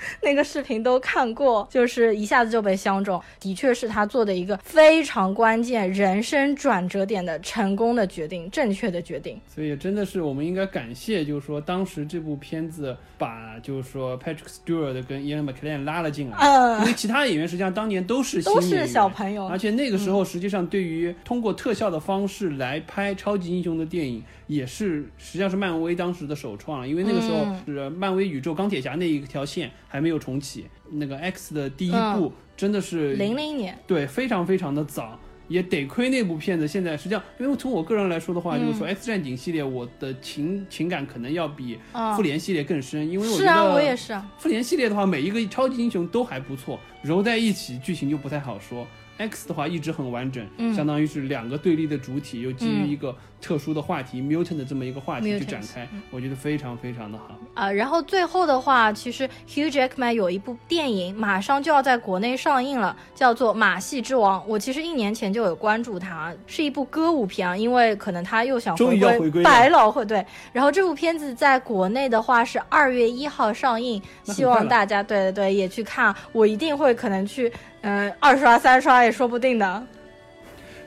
[0.22, 9.40] 那个视频都看过，就是一下子就被相中，的确是他做的一个非常关键人生转折点的成功的决定，正确的决定。
[9.46, 24.22] 所以真的是我们应该感谢，就是说当时这部片子把就是说 Patrick Stewart 跟 Ian McKellen 拉了进来，嗯，因为其他演员实际上当年都是都是小朋友，而且那个时候实际上对于通过特效的方式来拍超级英雄的电影。
[24.48, 41.78] 也是，实际上是漫威当时的首创了，因为那个时候是漫威宇宙钢铁侠那一条线还没有重启，那个 X 的第一部真的是零零年，对，非常非常的早，也得亏那部片子现在实际上，因为从我个人来说的话，就是说 X 战警系列，我的情情感可能要比
[42.16, 48.86] 复联系列更深，因为我觉得，是啊，我也是，复联系列的话，每一个超级英雄都还不错，揉在一起剧情就不太好说。
[49.18, 57.70] X 的话一直很完整，相当于是两个对立的主体，又基于一个特殊的话题 mutant 的这么一个话题去展开，我觉得非常非常的好啊。
[57.70, 64.40] 然后最后的话，其实 Hugh Jackman 有一部电影马上就要在国内上映了，叫做《马戏之王》。
[64.46, 68.98] 我其实一年前就有关注它，是一部歌舞片啊，因为可能他又想回
[69.30, 70.24] 归百老汇对。
[70.52, 77.52] 然后这部片子在国内的话是二月一号上映，希望大家对对对也去看，我一定会可能去。
[77.88, 79.82] 嗯，二刷三刷也说不定的。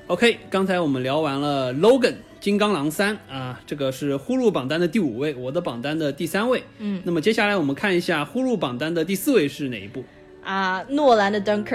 [0.06, 6.64] OK，刚才我们聊完了《Logan》金刚狼三啊，这个是呼噜榜单的第五位，我的榜单的第三位。
[6.78, 10.04] 嗯，那么接下来我们看一下呼噜榜单的第四位是哪一部？
[10.44, 11.66] 啊，诺兰的《Dunkirk》，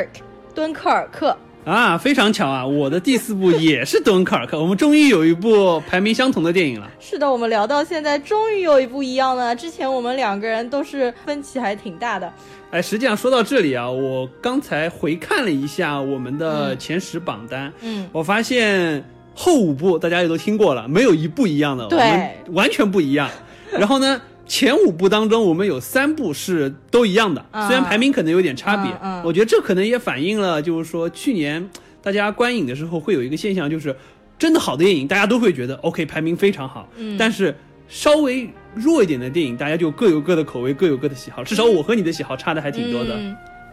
[0.55, 1.37] 敦刻尔克。
[1.65, 2.65] 啊，非常巧啊！
[2.65, 6.89] 我的第四部也是敦刻尔克，我们终于有一部排名相同的电影了。
[7.01, 9.57] 是的，我们聊到现在，终于有一部一样了。
[9.57, 12.33] 之前我们两个人都是分歧还挺大的。
[12.70, 23.31] 哎，实际上说到这里啊，我刚才回看了一下我们的前十榜单，嗯，我发现后五部大家也都听过了，没有一部一样的，对，完全不一样。
[23.72, 24.20] 然后呢？
[24.48, 28.96] 前五部当中，我们有三部是都一样的，虽然排名可能有点差别。
[29.02, 31.68] 嗯我觉得这可能也反映了，就是说去年
[32.00, 33.96] 大家观影的时候会有一个现象，就是
[34.38, 36.88] 真的好的电影，大家都会觉得 OK，排名非常好。
[37.18, 37.52] 但是
[37.88, 41.44] 稍微弱一点的电影，大家就各有各的口味，各有各的喜好。
[41.44, 43.18] 至少我和你的喜好差的还挺多的。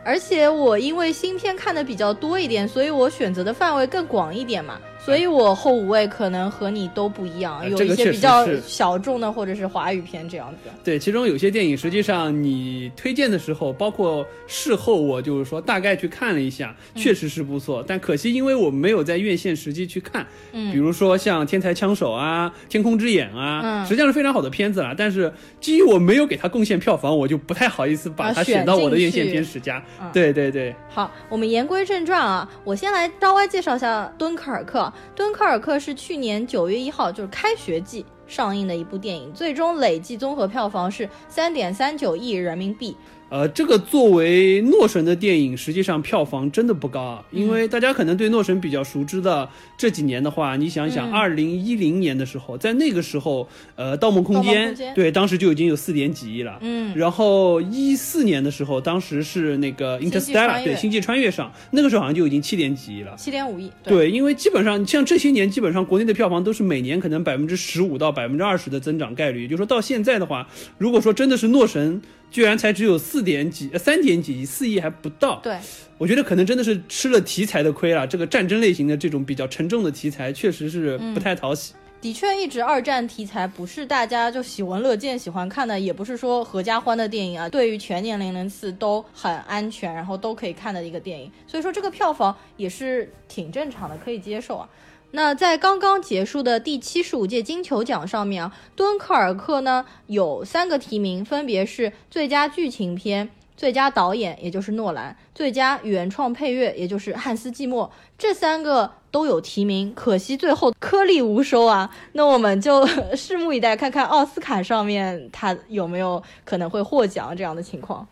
[0.06, 4.80] 而且我因为新片看的比较多一点，所以我选择的范围更广一点嘛。
[5.04, 10.70] 所以我后五位可能和你都不一样，有一些比较小众的或者是华语片这样子。
[10.82, 17.84] 对，其中有些电影实际上你推荐的时候，包括事后我就是说大概去看了一下，确实是不错。
[17.86, 24.96] 但可惜因为我没有在院线实际去看，嗯，比如说像《天才枪手》啊，《天空之眼》啊，嗯，实际上是非常好的片子啦。
[24.98, 29.84] 但是基于我没有给他贡献票房，我就不太好意思把它选到我的院线片十佳。
[30.14, 30.74] 对对对。
[30.90, 34.80] 好，我们言归正传啊，我先来稍微介绍一下《敦刻尔克》。
[35.16, 42.96] 敦刻尔克是去年九月一号，就是开学季上映的一部电影，最终累计综合票房是三点三九亿人民币。
[43.34, 47.26] 呃，这个作为诺神的电影，实际上票房真的不高啊。
[47.32, 56.60] 因为大家可能对诺神比较熟知的这几年的话，你想想，二零一零年的时候，在那个时候，呃，《盗梦空间》对，当时就已经有四点几亿了。
[56.62, 56.96] 嗯。
[56.96, 63.16] 然后一四年的时候，当时是那个《Interstellar》对，《星际穿越》上，那个时候好像就已经七点几亿了。
[63.18, 63.72] 七点五亿。
[63.84, 69.48] 对，因为基本上像这些年，基本上国内的票房都是每年可能百分之十五到百分之二十的增长概率。
[69.48, 72.00] 就说到现在的话，如果说真的是诺神。
[72.34, 75.56] 居然才只有四点几呃三点几亿四亿还不到，对，
[76.00, 78.08] 我觉得可能真的是吃了题材的亏了。
[78.08, 81.76] 这个战争类型的这种比较沉重的题材，确实是不太讨喜。
[82.02, 87.48] 的确，一直二战题材不是大家就喜闻乐见、喜欢看的，也不是说合家欢的电影啊。
[87.48, 91.32] 对于全年龄人次都很安全，然后都可以看的一个电影。
[91.48, 94.68] 所以说这个票房也是挺正常的，可以接受啊。
[95.16, 103.30] 那在刚刚结束的第七十五届金球奖上面啊，敦刻尔克呢有三个提名，分别是最佳剧情片。
[103.56, 107.90] 最佳导演，也就是诺兰；最佳原创配乐，也就是汉斯季默。
[108.18, 111.96] 这三个都有提名，可惜最后颗粒无收啊。
[112.14, 112.84] 那我们就
[113.14, 118.06] 拭目以待，看看奥斯卡上面他有没有可能会获奖这样的情况。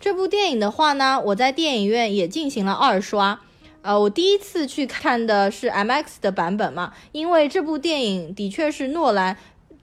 [0.00, 3.40] 这部电影的话呢，我在电影院也进行了二刷。
[3.82, 9.36] 呃，我第一次去看的是 MX 的版本嘛，因为这部电影的确是诺兰。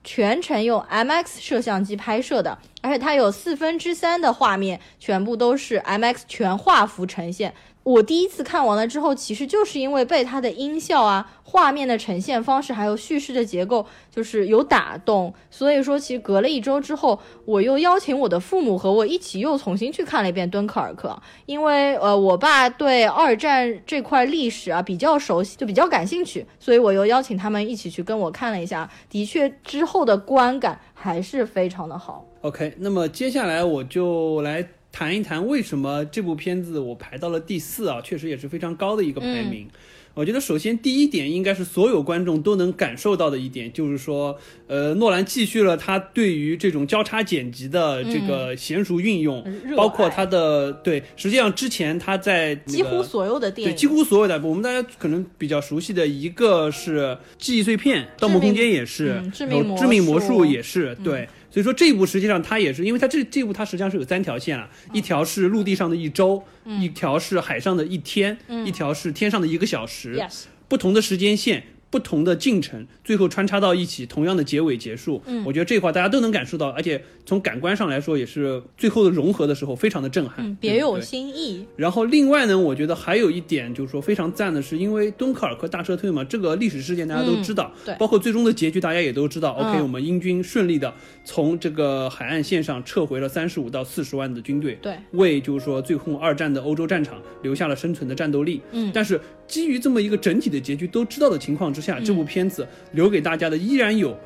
[0.08, 7.56] 全程用 MX 摄像机拍摄的，而且它有四分之三的画面全部都是 MX 全画幅呈现。
[7.86, 15.32] 我第一次看完了之后，其实就是因为被它的音效啊、画面的呈现方式，还有叙事的结构，就是有打动。
[15.52, 21.10] 所以说，其实隔了一周之后，我又邀请我的父母和我一起又重新去看了一遍《敦刻尔克》，
[21.46, 28.90] 因为呃，我爸对二战这块历史啊比较熟悉，就比较感兴趣，所以我又邀请他们一起去跟我看了一下。
[29.12, 32.26] 的确，之后的观感还是非常的好。
[32.42, 34.68] OK，那么接下来我就来。
[34.96, 39.68] 谈一谈为什么这部片子我排到了第四啊，确实也是非常高的一个排名。
[40.14, 57.00] 我觉得首先第一点应该是所有观众都能感受到的一点，就是说，呃，诺兰继续了他对于这种交叉剪辑的这个娴熟运用，包括他的对，实际上之前他在几乎所有的电影，对几乎所有的，我们大家可能比较熟悉的一个是
[57.38, 61.28] 《记忆碎片》，《盗梦空间》也是，致命致命魔术也是，对。
[61.56, 66.44] 所以说这一部实际上它也是，因为它这这部它实际上是有三条线啊，一条是陆地上的一周，
[66.82, 70.22] 一条是海上的一天，一条是天上的一个小时，
[70.68, 71.64] 不同的时间线。
[71.96, 75.22] 不同的进程，最后穿插到一起，同样的结尾结束。
[75.28, 81.66] 嗯，我觉得这块大家都能感受到，而且从感官上来说，也是最后的融合的时候非常的震撼，别有新意。
[81.78, 89.54] 然后另外呢，我觉得还有一点就是说非常赞的是，因为敦刻尔克大撤退嘛，这个历史事件大家都知道，对，包括最终的结局大家也都知道。
[89.54, 90.94] OK，我们英军顺利的
[91.24, 98.62] 从这个海岸线上撤回了三十五到四十万的军队，对，为就是说最后二战的欧洲战场留下了生存的战斗力。
[98.74, 99.18] 嗯，但是。
[99.48, 104.18] 基于这么一个整体的结局都知道的情况之下，这部片子留给大家的依然有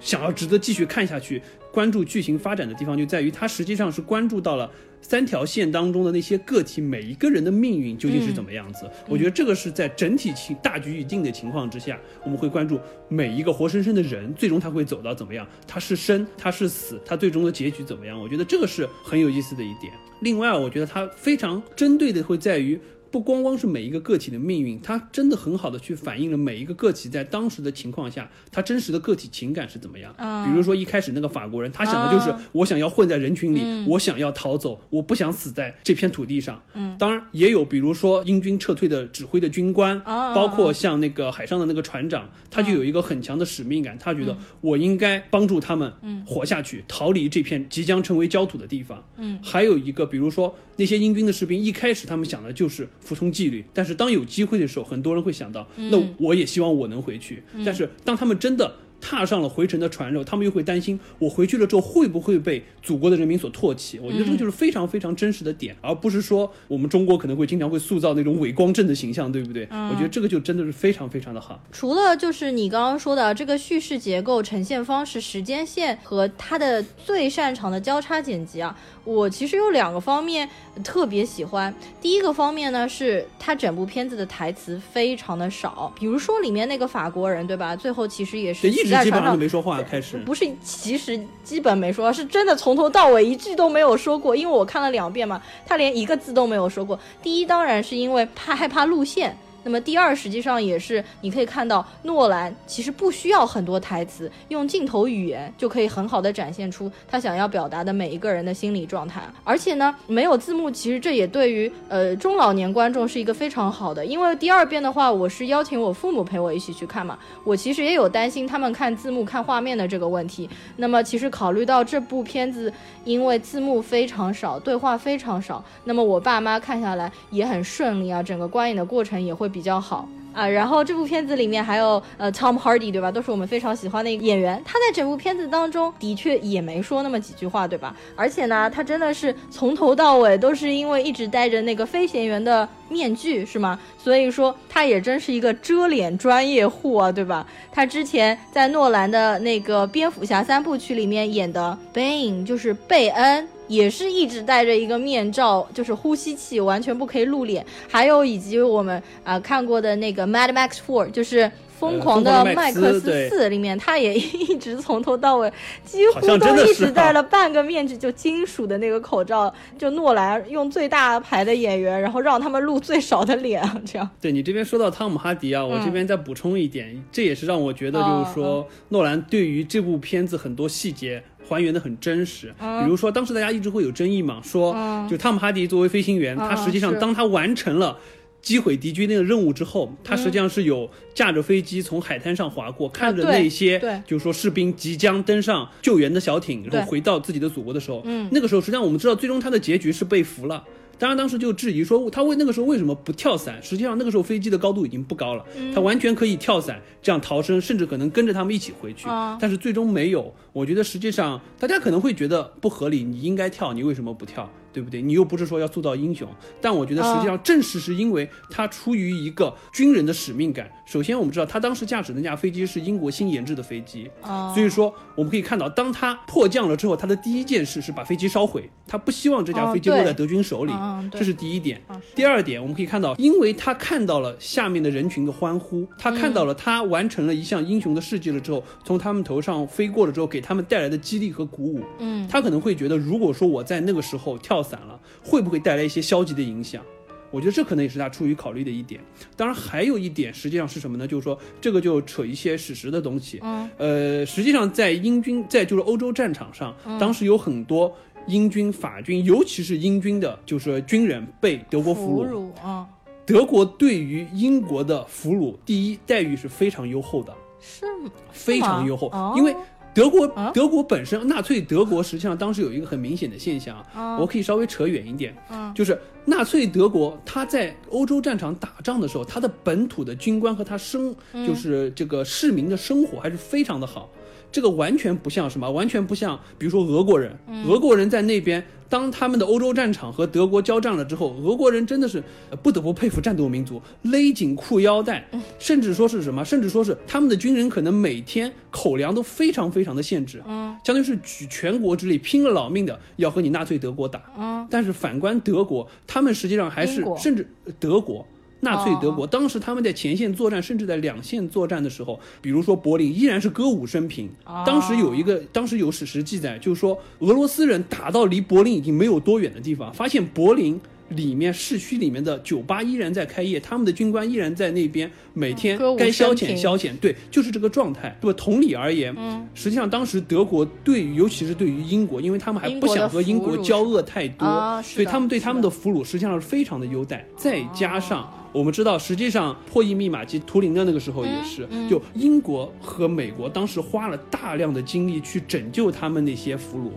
[0.00, 1.42] 想要值得继续看下去、
[1.72, 8.88] 关注剧情发展的地方，就在于它实际上是关注到了三条线当中的那些个体每一个人的命运究竟是怎么样子。
[9.08, 18.20] 我觉得这个是在整体情大局已定的情况之下，我们会关注每一个活生生的人最终他会走到怎么样，他是生他是死，他最终的结局怎么样？
[18.20, 19.92] 我觉得这个是很有意思的一点。
[20.20, 22.78] 另外，我觉得它非常针对的会在于。
[23.10, 30.14] 不光光是每一个个体的命运，它真的很好的去反映了每一个个体在当时的情况下，他真实的个体情感是怎么样。
[30.44, 36.62] 比如说一开始那个法国人，他想的就是我想要混在人群里，我想要逃走，我不想死在这片土地上。
[36.74, 45.92] 嗯，当然也有，比如说英军撤退的指挥的军官，包括像那个海上的那个船长，他就有一个很强的使命感，他觉得我应该帮助他们
[46.26, 49.02] 活下去，逃离这片即将成为焦土的地方。
[49.16, 52.86] 嗯，还有一个，比如说那些英军的士兵，一开始他们想的就是。
[53.00, 57.42] 服从纪律，但是当有机会的时候，很多人会想到，那我也希望我能回去。
[57.64, 58.74] 但是当他们真的。
[59.00, 63.96] 踏上了回程的船之后，他们又会担心，我回去了之后会不会被祖国的人民所唾弃？
[64.00, 69.68] 我觉得这个就是非常非常真实的点，而不是说我们中国可能会经常会塑造那种伪光正的形象，对不对？
[69.70, 71.62] 我觉得这个就真的是非常非常的好。
[71.70, 78.76] 除了就是你刚刚说的这个叙事结构、呈现方式、时间线和他的最擅长的交叉剪辑啊，
[79.08, 80.46] 我其实有两个方面
[80.84, 81.74] 特别喜欢。
[81.98, 87.74] 第一个方面呢，是他整部片子的台词非常的少，比如说里面那个法国人，对吧？
[87.74, 88.70] 最后其实也是。
[88.70, 94.36] 基本上都没说话，开始不是，其实基本没说，是真的从头到尾一句都没有说过。
[94.36, 96.98] 因为我看了两遍嘛，他连一个字都没有说过。
[97.22, 99.34] 第一，当然是因为怕害怕路线。
[99.64, 109.22] 那么第二，实际上也是你可以看到，诺兰其实不需要很多台词，用镜头语言就可以很好的展现出他想要表达的每一个人的心理状态。
[109.44, 114.04] 而且呢，没有字幕，其实这也对于呃中老年观众是一个非常好的。
[114.04, 120.48] 因为第二遍的话，我是邀请我父母陪我一起去看嘛，我其实也有担心他们看字幕看画面的这个问题。
[120.76, 122.72] 那么其实考虑到这部片子
[123.04, 129.62] 因为字幕非常少，对话非常少，那么我爸妈看下来也很顺利啊，整个观影的过程也会比。
[129.68, 134.62] 较好啊，然后这部片子里面还有呃 Tom Hardy 对吧，都是我们非常喜欢的一个演员。
[134.64, 137.94] 他在整部片子当中的确也没说那么几句话对吧？
[138.14, 143.78] 而且呢，他真的是从头到尾都是因为一直戴着那个飞行员的面具是吗？
[143.98, 147.44] 所以说他也真是一个遮脸专业户啊，对吧？
[147.72, 153.48] 他之前在诺兰的那个蝙蝠侠三部曲里面演的 Bane 就是贝恩。
[153.68, 157.64] 也是一直戴着一个面罩，就是呼吸器，完全不可以露脸。
[157.88, 165.52] 还有以及我们啊看过的那个《Mad Max Four》，就是疯狂的麦克斯四》里面，他也 一直从头到尾
[165.84, 169.52] 几乎都一直戴了半个面具，就金属的那个口罩。
[169.78, 174.08] 就诺兰用最大牌的演员，然后让他们露最少的脸，这样。
[174.20, 182.52] 对你这边说到汤姆哈迪啊，我这边再补充一点，这也是让我觉得就是说诺兰对于这部片子很多细节还原的很真实。
[182.58, 184.74] 比如说当时大家一直会有争议嘛，说
[185.08, 187.96] 就汤姆哈迪作为飞行员，他实际上当他完成了。
[188.40, 200.64] 击毁敌军那个任务之后，他实际上是有驾着飞机从海滩上划过，看着那些就是说士兵即将登上救援的小艇，然后回到自己的祖国的时候，嗯那个时候实际上我们知道，最终他的结局是被俘了。
[201.00, 203.56] 当然，当时就质疑说，他为那个时候为什么不跳伞？
[203.62, 209.06] 实际上那个时候飞机的高度已经不高了，他完全可以跳伞这样逃生，甚至可能跟着他们一起回去。
[209.38, 210.34] 但是最终没有。
[210.52, 214.50] 我觉得实际上大家可能会觉得不合理，你应该跳，你为什么不跳？
[214.72, 215.02] 对不对？
[215.02, 216.28] 你又不是说要塑造英雄，
[216.60, 220.70] 但我觉得实际上正是是因为他出于一个军人的使命感。
[220.88, 224.10] 首先，我们知道他当时驾驶那架飞机是英国新研制的飞机，
[224.54, 228.70] 所以说我们可以看到，当他迫降了之后，他的第一件事是把飞机烧毁。
[228.86, 230.72] 他不希望这架飞机落在德军手里，
[231.10, 231.78] 这是第一点。
[232.14, 241.82] 第二点，我们可以看到，因为他看到了下面的人群的欢呼，他看到了他完成了一项英雄的事迹了之后，从他们头上飞过了之后，给他们带来的激励和鼓舞。
[241.98, 246.82] 嗯，他可能会觉得，如果说我在那个时候跳伞了，会不会带来一些消极的影响？
[247.30, 249.00] 我觉得这可能也是他出于考虑的一点。
[249.36, 251.06] 当然，还有一点实际上是什么呢？
[251.06, 253.38] 就是说，这个就扯一些史实的东西。
[253.42, 257.94] 嗯，呃，实际上在英军在就是欧洲战场上，当时有很多
[258.26, 262.50] 英军、法军，尤其是英军的，就是军人被德国俘虏。
[262.66, 262.86] 啊，
[263.26, 267.86] 德国对于英国的俘虏，第一待遇是非常优厚的，是
[268.32, 269.54] 非常优厚，因为。
[269.94, 275.34] 德国，德国本身，纳粹德国实际上当时有一个很明显的现象啊，我可以稍微扯远一点，
[275.74, 281.14] 就是纳粹德国他在欧洲战场打仗的时候，他的本土的军官和他生，
[281.46, 284.10] 就是这个市民的生活还是非常的好。
[284.50, 287.36] 这个完全不像什么，完全不像，比如说俄国人，
[287.66, 292.22] 俄国人在那边，当他们的欧洲战场和德国交战了之后，俄国人真的是
[292.62, 295.28] 不得不佩服战斗民族，勒紧裤腰带，
[295.58, 307.46] 甚至说是什么，甚至说是他们的军人可能每天口粮都非常非常的限制，嗯，相当于是举全国之力，拼了老命的要和你纳粹德国打，嗯，但是反观德国，他们实际上还是甚至
[307.78, 308.26] 德国。
[308.60, 314.28] 纳粹德国当时他们在前线作战，甚至在两线作战的时候，比如说柏林依然是歌舞升平。
[314.66, 320.80] 当时有一个，当时有史实记载，就是说俄罗斯人打到离柏林已经没有多远的地方，发现柏林。
[321.10, 328.16] 里面市区里面的酒吧依然在开业，他们的军官依然在那边每天该消遣消遣，对，就是这个状态。
[328.20, 328.36] 对吧？
[328.38, 337.24] 同理而言，嗯，实际上当时德国对于，尤其是对于英国，因为他们还不想和英国交恶太多，所以他们对他们的俘虏实际上是非常的优待。
[337.36, 346.90] 再加上我们知道，实际上破译密码机图灵的那个时候也是，就英国和美国当时花了大量的精力去拯救他们那些俘虏。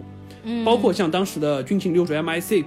[0.65, 2.63] 包括像当时的军情六处 MI6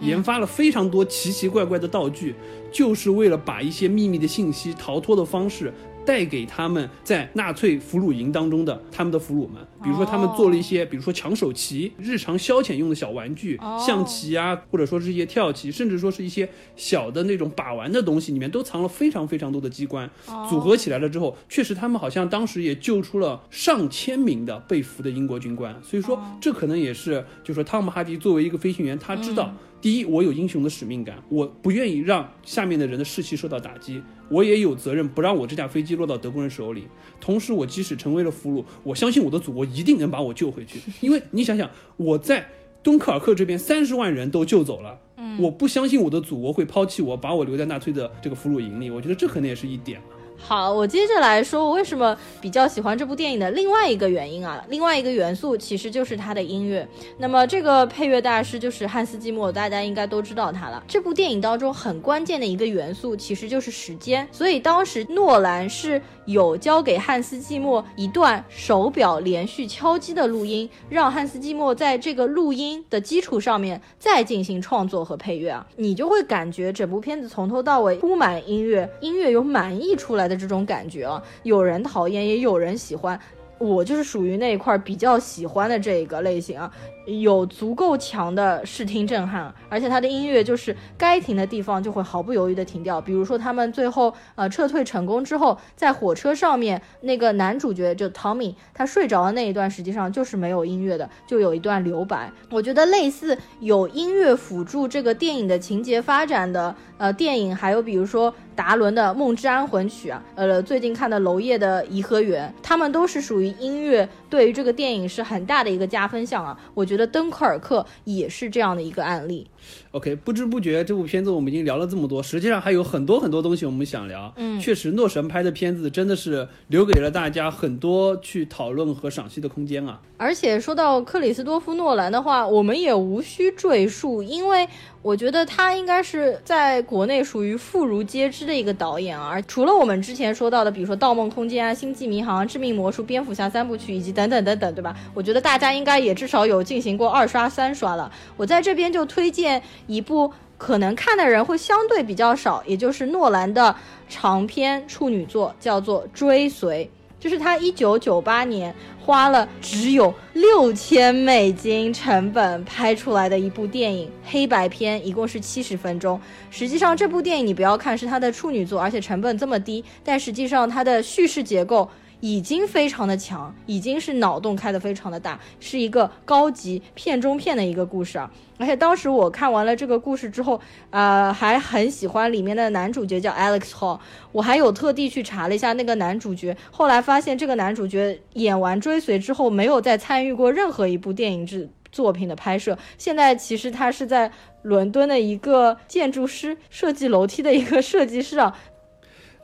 [0.00, 2.34] 研发了非常多奇奇怪怪的道具，
[2.72, 5.72] 就是为了把一些秘密的信息、逃脱的方式。
[6.08, 20.10] 带给他们在纳粹俘虏营当中的他们的俘虏们，比如说他们做了一些，比如说抢手棋、日常消遣用的小玩具，象棋啊，或者说是一些跳棋，甚至说是一些小的那种把玩的东西，里面都藏了非常非常多的机关。
[20.48, 25.78] 组合起来了之后，确实他们好像当时也救出了上千名的被俘的英国军官。
[25.82, 29.52] 所以说，这可能也是，就是说汤姆哈迪作为一个飞行员，他知道。
[29.80, 36.86] 第一，我有英雄的使命感，我不愿意让下面的人的士气受到打击，我也有责任不让我这架飞机落到德国人手里。
[37.20, 40.80] 同时，我即使成为了俘虏，我相信我的祖国一定能把我救回去。
[41.00, 42.46] 因为你想想，我在
[42.82, 44.98] 敦刻尔克这边三十万人都救走了，
[45.38, 48.90] 我不相信我的祖国会抛弃我，把我留在纳粹的这个俘虏营里。
[48.90, 50.00] 我觉得这可能也是一点。
[50.40, 56.88] 好，我接着来说，我为什么比较喜欢这部电影的另外一个原因啊，另外一个元素其实就是它的音乐。
[57.18, 60.82] 那么这个配乐大师就是汉斯季默，大家应该都知道他了。
[60.88, 80.28] 这部电影当中很关键的一个元素其实就是时间，所以当时诺兰是有交给汉斯季默一段手表连续敲击的录音，让汉斯季默在这个录音的基础上面再进行创作和配乐啊，你就会感觉整部片子从头到尾铺满音乐，音乐有满溢出来。
[80.28, 83.18] 的这种感觉啊，有人讨厌，也有人喜欢。
[83.56, 86.70] 我就是属于那一块比较喜欢的这个类型啊。
[87.08, 93.00] 有足够强的视听震撼，而且它的音乐就是该停的地方就会毫不犹豫的停掉。
[93.00, 102.30] 比如说他们最后呃撤退成功之后，在火车上面那个男主角就 Tommy 他睡着的那一段，实际上就是没有音乐的，就有一段留白。
[102.50, 108.34] 我觉得类似有音乐辅助这个电影的情节发展的呃电影，还有比如说。
[108.58, 116.58] 达伦的《梦之安魂曲》啊，呃，最近看的娄烨的《颐和园》，他们都是属于音乐对于这个电影是很大的一个加分项啊。
[116.74, 119.46] 我觉得《敦刻尔克》也是这样的一个案例。
[119.90, 124.32] OK，不知不觉这部片子我们已经聊了这么多，实际上还有很多很多东西我们想聊。
[124.36, 130.00] 嗯，确实，诺神拍的片子真的是留给了大家很多去讨论和赏析的空间啊。
[130.16, 134.68] 而且说到克里斯多夫诺兰的话，我们也无需赘述，因为
[135.00, 139.40] 我觉得他应该是在国内属于妇孺皆知的一个导演啊。
[139.42, 144.94] 除了我们之前说到的，比如说《盗梦空间》啊、《星际迷航》、《致命魔术》、《蝙蝠侠》三部曲以及等等等等，对吧？
[145.14, 148.10] 我觉得大家应该也至少有进行过二刷、三刷了。
[148.36, 149.62] 我在这边就推荐。
[149.86, 153.74] 一部可能看的人会相对比较少，也就是诺兰的
[154.08, 156.90] 长篇处女作，叫做《追随》，
[157.22, 158.74] 就是他一九九八年
[159.08, 166.20] 花了只有六千美金成本拍出来的一部电影，黑白片，一共是七十分钟。
[166.50, 171.88] 实际上，这部电影你不要看是它的处女作，而且成本这么低，但实际上它的叙事结构。
[172.20, 178.30] 已经非常的强，已经是脑洞开的非常的大，是一个高级片中片的一个故事啊！
[178.58, 180.60] 而且当时我看完了这个故事之后，
[180.90, 184.00] 呃，还很喜欢里面的男主角叫 Alex Hall，
[184.32, 198.58] 我还有特地去查了一下那个男主角，后来发现这个男主角演完《追随》之后，没有再参与过任何一部电影制作品的拍摄，现在其实他是在伦敦的一个建筑师，设计楼梯的一个设计师啊。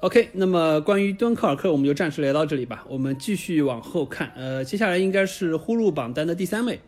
[0.05, 2.85] OK，那么关于敦刻尔克，我们就暂时聊到这里吧。
[2.91, 6.79] 我们继续往后看，呃，接下来应该是呼入榜单的第三位。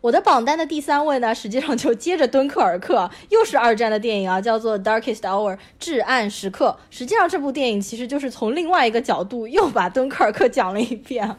[0.00, 6.74] 我的榜单的第三位呢，实际上就接着敦刻尔克，又是二战的电影啊，叫做《Darkest Hour》至暗时刻。
[6.88, 11.36] 实际上这部电影其实就是从另外一个角度又把敦刻尔克讲了一遍。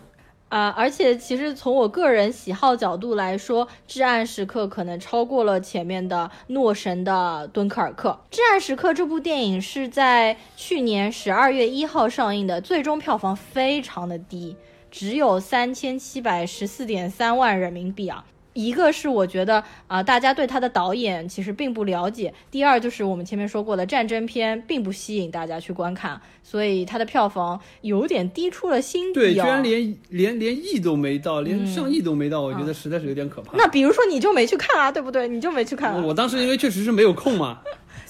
[0.49, 8.09] 啊，而且其实从我个人喜好角度来说，《至暗时刻》可能超过了前面的诺神的《敦刻尔克》。
[8.35, 14.57] 《至暗时刻》这部电影是在去年十二月一号上映的，最终票房非常的低，
[14.89, 18.25] 只有三千七百十四点三万人民币啊。
[18.65, 29.19] 一个是我觉得啊，大家对他的导演其实并不了解；第二就是我们前面说过的战争片并不吸引大家去观看，所以它的票房有点低出了心底。
[29.19, 33.55] 对，居然连连连亿都没到，连上亿都没到，我觉得实在是有点可怕。
[33.55, 35.27] 那比如说你就没去看啊，对不对？
[35.27, 36.03] 你就没去看。
[36.03, 37.59] 我当时因为确实是没有空嘛。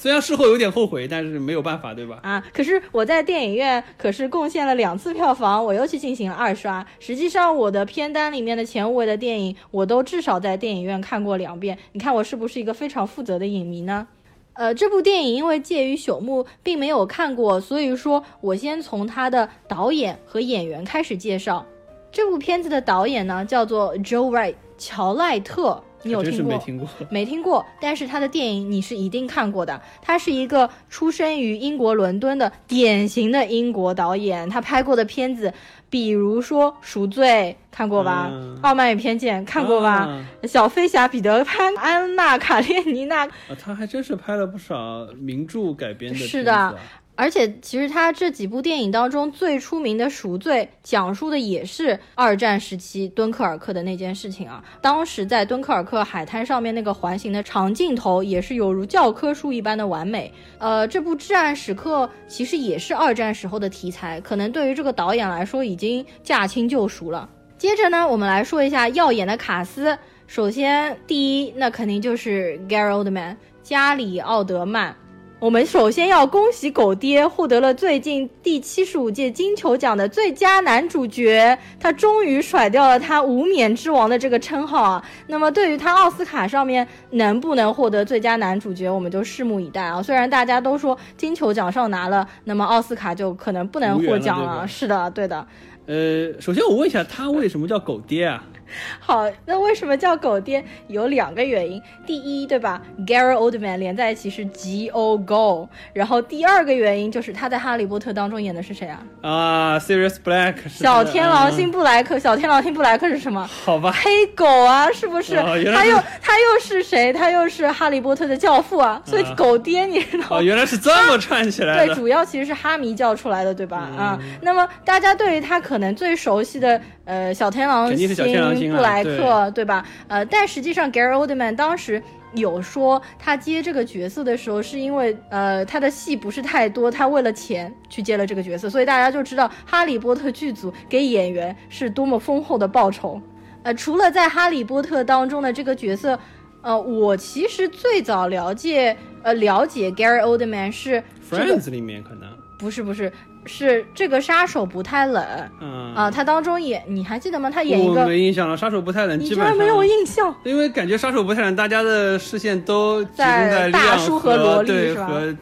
[0.02, 2.20] 虽然事后有点后悔，但是没有办法，对吧？
[2.24, 6.88] 啊，可是我在电影院可是贡献了两次票房，我又去进行了二刷。
[7.02, 11.78] 实际上，我的片单里面的前五位的电影，我都至少在电影院看过两遍。
[11.92, 14.08] 你看我是不是一个非常负责的影迷呢？
[14.54, 21.66] 呃，这部电影因为介于朽木，并没有看过，所以说我先从它的导演和演员开始介绍。
[22.10, 25.84] 这部片子的导演呢，叫做 Joe Wright，乔赖特。
[26.04, 26.54] 你有听过？
[26.54, 27.66] 没听过， 没听过。
[27.82, 29.82] 但是他的电影你是一定看过的。
[30.02, 34.50] 他是一个出生于英国伦敦的典型的英国导演。
[34.50, 35.54] 他拍过的片子，
[35.90, 38.30] 比如说《赎罪》，看过吧？
[38.62, 40.08] 《傲慢与偏见》，看过吧？
[40.48, 43.26] 《小飞侠》、《彼得潘》、《安娜卡列尼娜》。
[43.30, 46.20] 啊，他还真是拍了不少名著改编的。
[46.20, 46.76] 是的。
[47.20, 54.64] 而且，其实他这几部电影当中最出名的《赎罪》，讲述的也是二战时期敦刻尔克的那件事情啊。
[54.82, 60.34] 当时在敦刻尔克海滩上面那个环形的长镜头，也是有如教科书一般的完美。
[60.60, 67.30] 呃，这部《至暗时刻》其实也是二战时候的题材，可能对于这个导演来说已经驾轻就熟了。
[67.58, 69.98] 接着呢，我们来说一下耀眼的卡斯。
[70.26, 74.96] 首先，第一，那肯定就是 Gary Oldman，加里奥德曼。
[75.40, 85.06] 我们首先要恭喜狗爹获得了最近第七十五届金球奖的最佳男主角，他终于甩掉了他无冕之王的这个称号啊！
[85.28, 90.04] 那么对于他奥斯卡上面能不能获得最佳男主角，我们就拭目以待啊！
[90.04, 94.68] 虽然大家都说金球奖上拿了，那么奥斯卡就可能不能获奖了。
[94.68, 95.48] 是的，对的。
[95.86, 98.44] 呃，首先我问一下，他为什么叫狗爹啊？
[99.00, 100.64] 好，那为什么叫狗爹？
[100.88, 101.82] 有两个原因。
[102.06, 105.68] 第一，对吧？Gary Oldman 连在一起是 G O Go。
[105.94, 109.04] 然后第二个原因就是他在《哈利波特》当中演的是谁啊？
[109.22, 112.18] 啊，Sirius Black，小天狼星嗯布莱克。
[112.20, 113.48] 小天狼星布莱克是什么？
[113.48, 115.36] 好吧，黑狗啊，是不是？
[115.36, 117.14] 他又他又是谁？
[117.14, 120.38] 他又是哈利波特的教父啊，所以啊狗爹你知道吗？
[120.38, 123.90] 哦，原来是这么串起来对，主要其实是哈迷教出来的，对吧？
[123.92, 129.86] 嗯啊，那么大家对于他可能最熟悉的，呃，小天狼肯定是小天狼星啊布莱克，对吧？
[130.08, 132.02] 呃，但实际上 Gary Oldman 当时。
[132.36, 143.20] 有说他接这个角色的时候，是因为呃他的戏不是太多，他为了钱去接了这个角色，所以大家就知道《哈利波特》剧组给演员是多么丰厚的报酬。
[143.64, 146.20] 呃，除了在《哈利波特》当中的这个角色，
[146.62, 152.30] 呃，我其实最早了解呃了解 Gary Oldman 是这个 Friends 里面可能，
[152.60, 153.12] 不是不是，
[153.50, 155.26] 是这个杀手不太冷
[155.60, 157.50] 嗯啊、他当中演你还记得吗？
[157.50, 160.34] 他演一我个，没印象了，杀手不太冷，你基本上居然没有印象？
[160.46, 165.36] 因为感觉杀手不太冷，大家的视线都集中在在大叔和萝莉是吧和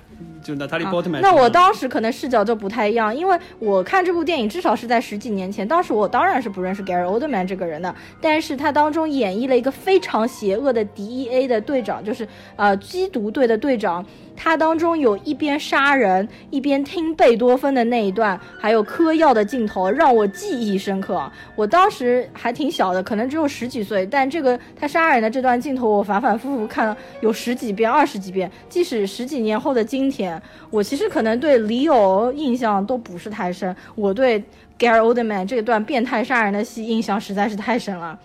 [0.47, 1.21] 就娜塔莉特曼。
[1.21, 12.25] 那我当时可能视角就不太一样，因为我看这部电影至少是在十几年前，当时我当然是不认识 Gary Oldman 这个人的，但是他当中演绎了一个非常邪恶的 DEA 的队长，就是
[12.55, 14.05] 呃缉毒队的队长。
[14.39, 21.19] 他当中有一边杀人一边听贝多芬的那一段，还有嗑药的镜头，让我记忆深刻。
[21.55, 28.51] 我当时还挺小的，可能只有十几岁，但这个他杀人的这段镜头，我反反复复看了有十几遍、二十几遍。
[28.69, 30.36] 即使十几年后的今天，
[30.69, 34.43] 我其实可能对李偶印象都不是太深，我对
[34.77, 38.17] Gary Oldman 这段变态杀人的戏印象实在是太深了。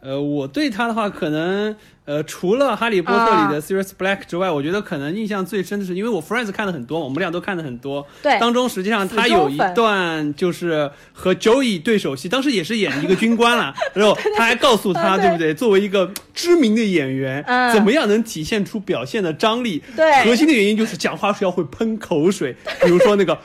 [0.00, 1.74] 呃，我对他的话，可能
[2.08, 8.06] 呃，除了《哈利波特》里的 Sirius Black 之外，我觉得可能印象最深的是，因为我 Friends 看的很多，我们俩都看的很多。
[8.22, 15.52] 对当中实际上他有一段就是和 Joey 对手戏，当时也是演一个军官了， 然后他还告诉他，啊对对不对？
[15.52, 19.82] 作为一个知名的演员，嗯怎么样能体现出表现的张力？
[19.94, 23.38] 对核心的原因就是讲话是要会喷口水，比如说那个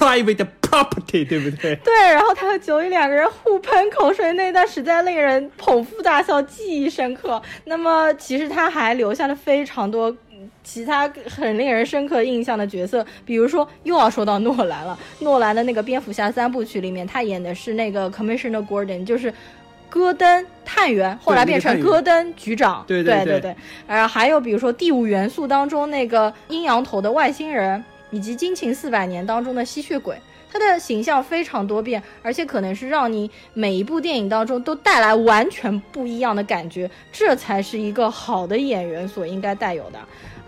[0.00, 1.76] private property，对不对？
[1.76, 7.40] 对，然后他和九一两个人互喷口水那段，实在令人捧腹大笑，记忆深刻。
[7.66, 10.10] 那么其实他还留下了非常多。
[10.10, 10.16] 嗯
[10.62, 14.96] 其他很令人深刻印象的角色，比如说又要说到诺兰了。
[15.20, 19.32] 诺兰的那个蝙蝠侠三部曲里面，他演的是那个 Commissioner Gordon，就是
[19.88, 22.84] 戈登探员，后来变成戈登局长。
[22.86, 23.56] 对对对对对。
[23.88, 30.16] 然后还有比如说第五元素当中那个阴阳头的外星人，以及惊情四百年当中的吸血鬼。
[30.52, 39.98] 他的形象非常多变，而且可能是让你每一部电影当中都带来完全不一样的感觉，这才是一个好的演员所应该带有的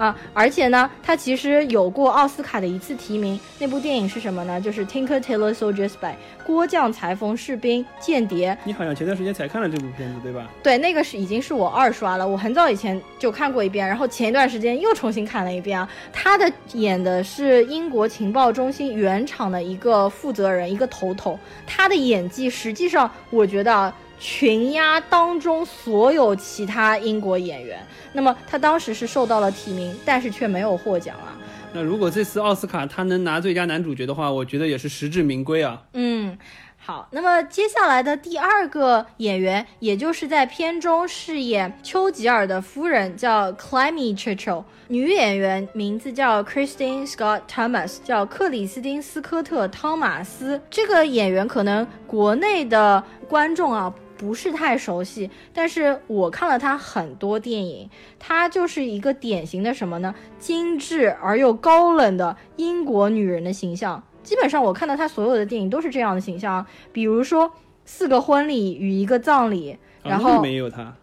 [0.03, 0.17] 啊！
[0.35, 4.61] 而且呢，他其实有过奥斯卡的一次提名，那部电影是什么呢？
[4.61, 6.11] 就是《Tinker Tailor Soldier Spy》
[6.45, 8.59] 郭将裁缝士兵间谍。
[8.65, 10.51] 你好像前段时间才看了这部片子，对吧？
[10.61, 15.89] 对，那个是已经是我二刷了，我很早以前就看过一遍，然后前一段时间又重新看了一遍啊。
[16.13, 27.85] 他的演的是英国情报中心原厂的一个负责人，一个头头，他的演技实际上我觉得啊群压当中所有其他英国演员。
[28.13, 31.35] 那么他当时是受到了提名，但是却没有获奖啊。
[31.73, 35.83] 那如果这次奥斯卡他能拿最佳男主角的话，我觉得也是实至名归啊。
[35.95, 36.39] 嗯，
[36.77, 50.61] 好，那么接下来的第二个演员，也就是在片中饰演丘吉尔的夫人，叫 Clemmy Churchill，女演员名字叫 Christine Scott Thomas，叫克里斯汀斯科特汤马斯。
[50.71, 53.93] 这个演员可能国内的观众啊。
[54.23, 60.15] 不是太熟悉，但是我看了她很多电影，她就是一个典型的什么呢？
[60.39, 64.01] 精致而又高冷的英国女人的形象。
[64.23, 67.49] 基本上我看到她所有的电影都是这样的形象，比如说
[67.85, 69.77] 《四个婚礼与一个葬礼》，
[70.09, 70.95] 然后啊那里面也有他，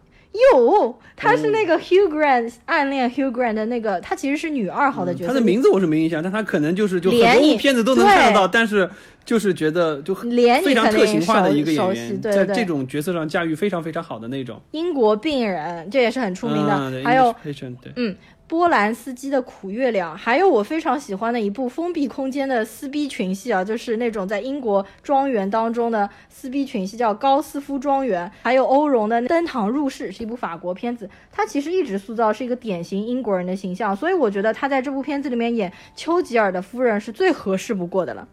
[0.54, 5.28] 有，她是那个 Hugh Grant、暗恋 Hugh Grant 的那个，她其实是女二号的角色。
[5.28, 8.88] 他的名字我是没印象，但他可能就是就很多片子都能看得到，但是
[9.24, 14.60] 就是觉得就非常特型化的一个演员，对对在这种角色上驾驭非常非常好的那种。
[14.72, 16.74] 英国病人，这也是很出名的。
[16.74, 18.16] 嗯还有对，嗯，
[18.46, 31.08] 波兰斯基的苦月亮，还有我非常喜欢的一部封闭空间的撕逼群戏啊，就是那种在英国庄园当中的撕逼群戏，叫《高斯夫庄园》，还有欧荣的《登堂入室》，是一部法国片子。
[31.30, 38.26] 他其实一直塑造是一个典型英国人的形象，所以我觉得他在这部片子里面演丘吉尔的夫人是最合适不过的了。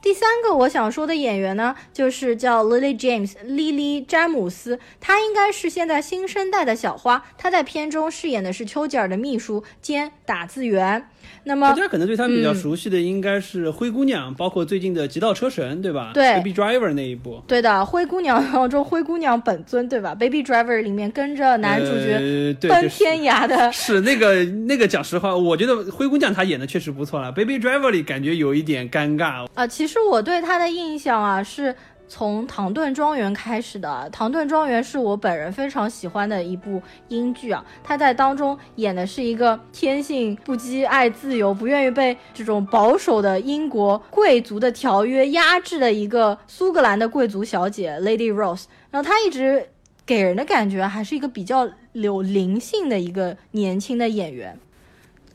[0.00, 7.24] 第三个我想说的演员呢，就是叫 Lily James，莉莉詹姆斯，她应该是现在新生代的小花。
[7.36, 11.10] 她在片中饰演的是丘吉尔的秘书兼打字员。
[11.48, 16.10] 那么大家可能对他比较嗯熟悉的应该是《灰姑娘》，包括最近的《极道车神》，对吧？
[16.12, 17.42] 对，Baby Driver 那一部。
[17.48, 29.46] 对的，灰姑娘当中，灰姑娘本尊对吧？Baby Driver 里面跟着男主角奔天涯的，是那个那个，讲实话，我觉得灰姑娘她演的确实不错了，《Baby Driver》里感觉有一点尴尬。
[29.54, 31.74] 啊，其实我对她的印象啊，是
[32.08, 33.88] 从《唐顿庄园》开始的。
[34.10, 37.64] 《唐顿庄园》是我本人非常喜欢的一部英剧啊。
[37.84, 48.64] 他在当中演的是一个天性不羁、爱自由、不愿意被这种保守的英国贵族的条约压制的一个苏格兰的贵族小姐 Lady Rose。
[48.90, 49.68] 然后她一直
[50.06, 54.58] 给人的感觉还是一个比较有灵性的一个年轻的演员。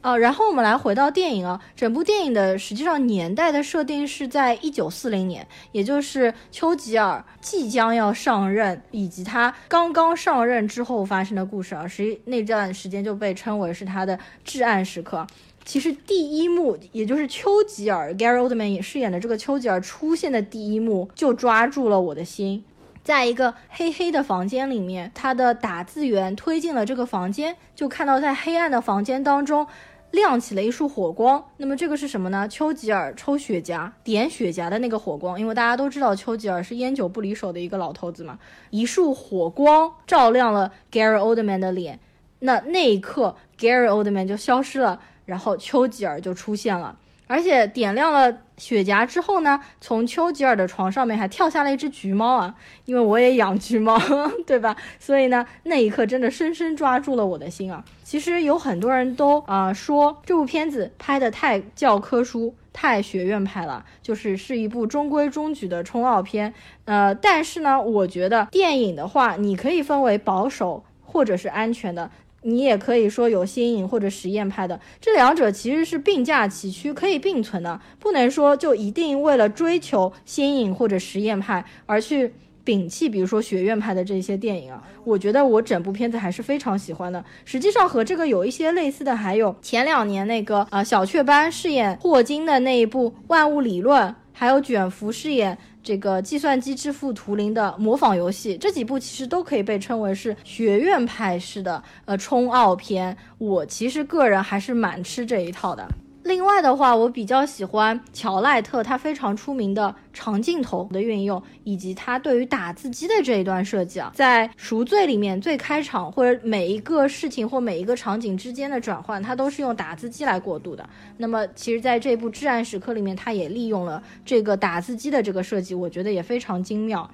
[0.04, 11.88] 呃，然后我们来回到电影啊，整部电影的实际上年代的设定是在一九四零年，也就是丘吉尔即将要上任，以及他刚刚上任之后发生的故事啊。
[11.88, 15.26] 实际那段时间就被称为是他的至暗时刻。
[15.64, 22.66] 其实第一幕，也就是丘吉尔 Gary Oldman 也饰演的这个丘吉尔出现的第一幕，就抓住了我的心。
[23.06, 29.66] 在一个黑黑的房间里面，他的打字员推进了这个房间，就看到在黑暗的房间当中。
[30.14, 32.48] 亮起了一束火光，那么这个是什么呢？
[32.48, 38.38] 丘吉尔抽雪茄点雪茄的那个火光，因为大家都知道丘吉尔是烟酒不离手的一个老头子嘛。
[38.70, 42.00] 一束火光照亮了 Gary Oldman 的脸，
[42.40, 46.96] 那那一刻 Gary Oldman 就消失了，然后丘吉尔就出现了，
[47.34, 52.54] 而且点亮了雪茄之后呢，从丘吉尔的床上面还跳下了一只橘猫啊，
[52.86, 54.00] 因为我也养橘猫，
[54.46, 54.78] 对吧？
[55.00, 57.84] 所以呢，那一刻真的深深抓住了我的心啊。
[58.04, 66.54] 其实有很多人都啊、说这部片子拍的太教科书、太学院派了，就是是一部中规中矩的冲奥片。
[66.86, 72.12] 呃，但是呢，我觉得电影的话，你可以分为保守或者是安全的。
[72.44, 82.34] 你也可以说有新颖或者实验派的，这两者其实是并驾齐驱，可以并存的，不能说就一定为了追求新颖或者实验派而去
[82.66, 84.84] 摒弃，比如说学院派的这些电影啊。
[85.04, 87.24] 我觉得我整部片子还是非常喜欢的。
[87.44, 95.58] 实际上和这个有一些类似的，还有前两年那个呃小雀斑饰演霍金的那一部《万物理论》，还有卷福饰演。
[95.84, 103.18] 这个计算机之父图灵的模仿游戏，这几部其实都可以被称为是学院派式的呃冲奥片。
[103.38, 105.86] 我其实个人还是蛮吃这一套的。
[106.24, 120.88] 另外的话，我比较喜欢乔赖特他非常出名的长镜头的运用，以及他对于打字机的这一段设计啊，在《赎罪》里面最开场或者每一个事情或每一个场景之间的转换，它都是用打字机来过渡的。
[121.18, 127.10] 那么，其实在这部《至暗时刻》里面，他也利用了这个打字机的这个设计，我觉得也非常精妙。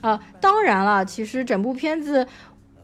[0.00, 2.26] 啊、当然了，其实整部片子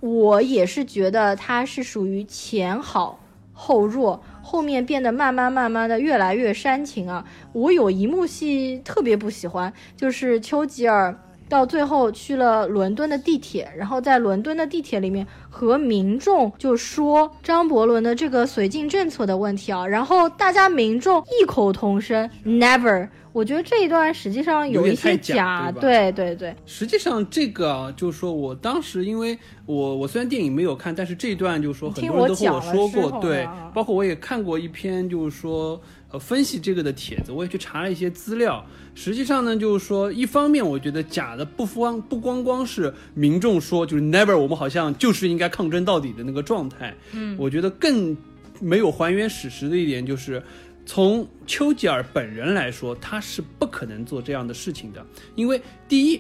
[0.01, 3.20] 我也是觉得它是属于前好
[3.53, 4.20] 后弱。
[4.49, 7.22] 后面变得慢慢慢慢的越来越煽情啊！
[7.53, 11.14] 我有一幕戏特别不喜欢，就是丘吉尔
[11.51, 23.07] 到最后去了伦敦的地铁，然后在伦敦的地铁里面和民众就说张伯伦的这个绥靖政策的问题啊，然后大家民众异口同声 never。
[23.39, 26.53] 我觉得这一段实际上有一些假，对对对。
[26.66, 35.80] 实际上这个啊，就是说我当时因为我我虽然电影没有看，但是这一段就是说很多人都和我说过，对，包括我也看过一篇就是说
[36.11, 38.66] 呃分析这个的帖子，我也去查了一些资料。
[38.97, 46.93] 实际上呢，就是说一方面我觉得假的不光不光光是民众说就是 never，我们好像就是应该抗争到底的那个状态。
[47.12, 48.16] 嗯，我觉得更
[48.59, 50.43] 没有还原史实的一点就是。
[50.89, 56.18] 从丘吉尔本人来说，他是不可能做这样的事情的，因为第一，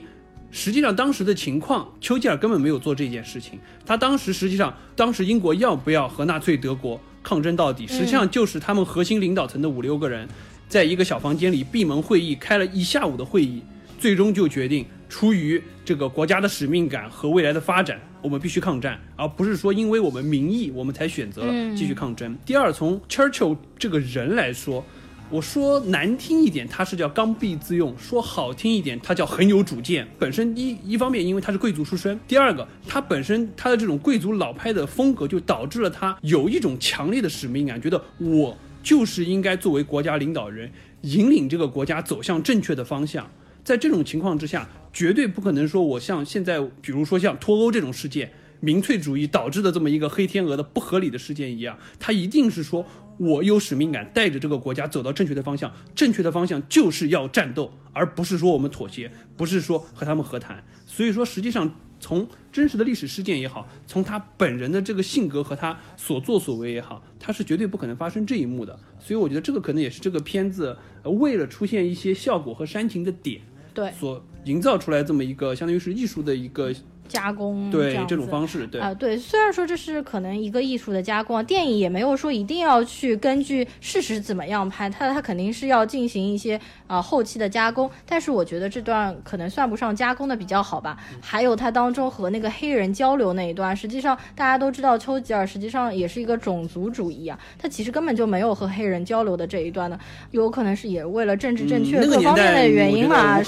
[0.50, 3.58] 实际上当时的情况，丘吉尔根本没有做这件事情。
[3.86, 10.28] 他当时实际上，当时英国要不要和纳粹德国抗争到底，实际上就是他们核心领导层的五六个人，
[10.68, 13.62] 在一个小房间里闭门会议，开了一下午的会议，
[13.98, 22.36] 最终就决定，出于这个国家的使命感和未来的发展，我们必须抗战，而不是说因为我们民意，我们才选择了继续抗争。
[22.44, 24.84] 第二，从 Churchill 这个人来说，
[25.30, 30.08] 我说难听一点，他是叫刚愎自用；说好听一点，他叫很有主见。
[30.18, 40.70] 本身一一方面，因为他是贵族出身；第二个，他本身他的这种贵族老派的风格，就导致了他有一种强烈的使命感，觉得我就是应该作为国家领导人，
[41.02, 43.28] 引领这个国家走向正确的方向。
[43.68, 52.82] 在这种情况之下，绝对不可能说我像现在，比如说像脱欧这种事件，民粹主义导致的这么一个黑天鹅的不合理的事件一样，他一定是说
[53.18, 60.64] 我有使命感，带着这个国家走到正确的方向，正确的方向就是要战斗，而不是说我们妥协，不是说和他们和谈。
[60.86, 68.80] 所以说，实际上从真实的历史事件也好，从他本人的这个性格和他所作所为也好，他是绝对不可能发生这一幕的。
[68.98, 73.40] 所以我觉得这个可能也是这个片子为了出现一些效果和煽情的点，
[73.78, 76.74] 对，所营造出来这么一个相当于是艺术的一个
[77.08, 90.96] 加工对样这种方式，对啊、对，虽然说这是可能一个艺术的加工，啊，电影也没有说一定要去根据事实怎么样拍，它它肯定是要进行一些啊、后期的加工，但是我觉得这段可能算不上加工的比较好吧。
[91.20, 99.98] 还有它当中和那个黑人交流那一段，实际上大家都知道丘吉尔实际上也是一个种族主义啊，他其实根本就没有和黑人交流的这一段呢，
[100.30, 103.42] 有可能是也为了政治正确各方面的原因嘛。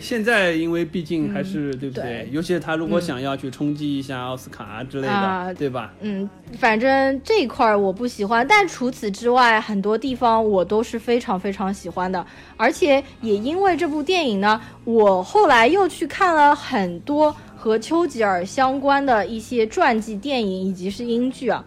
[0.00, 2.28] 现在因为毕竟还是、对不对对？
[2.30, 5.92] 尤其是他如果嗯想要去冲击一下奥斯卡之类的，啊对吧？
[6.00, 6.28] 嗯，
[6.58, 12.24] 反正这一块儿我不喜欢，但除此之外，很多地方我都是非常非常喜欢的。
[12.56, 21.64] 而且也因为这部电影呢，我后来又去看了很多和丘吉尔相关的一些传记电影以及是英剧啊。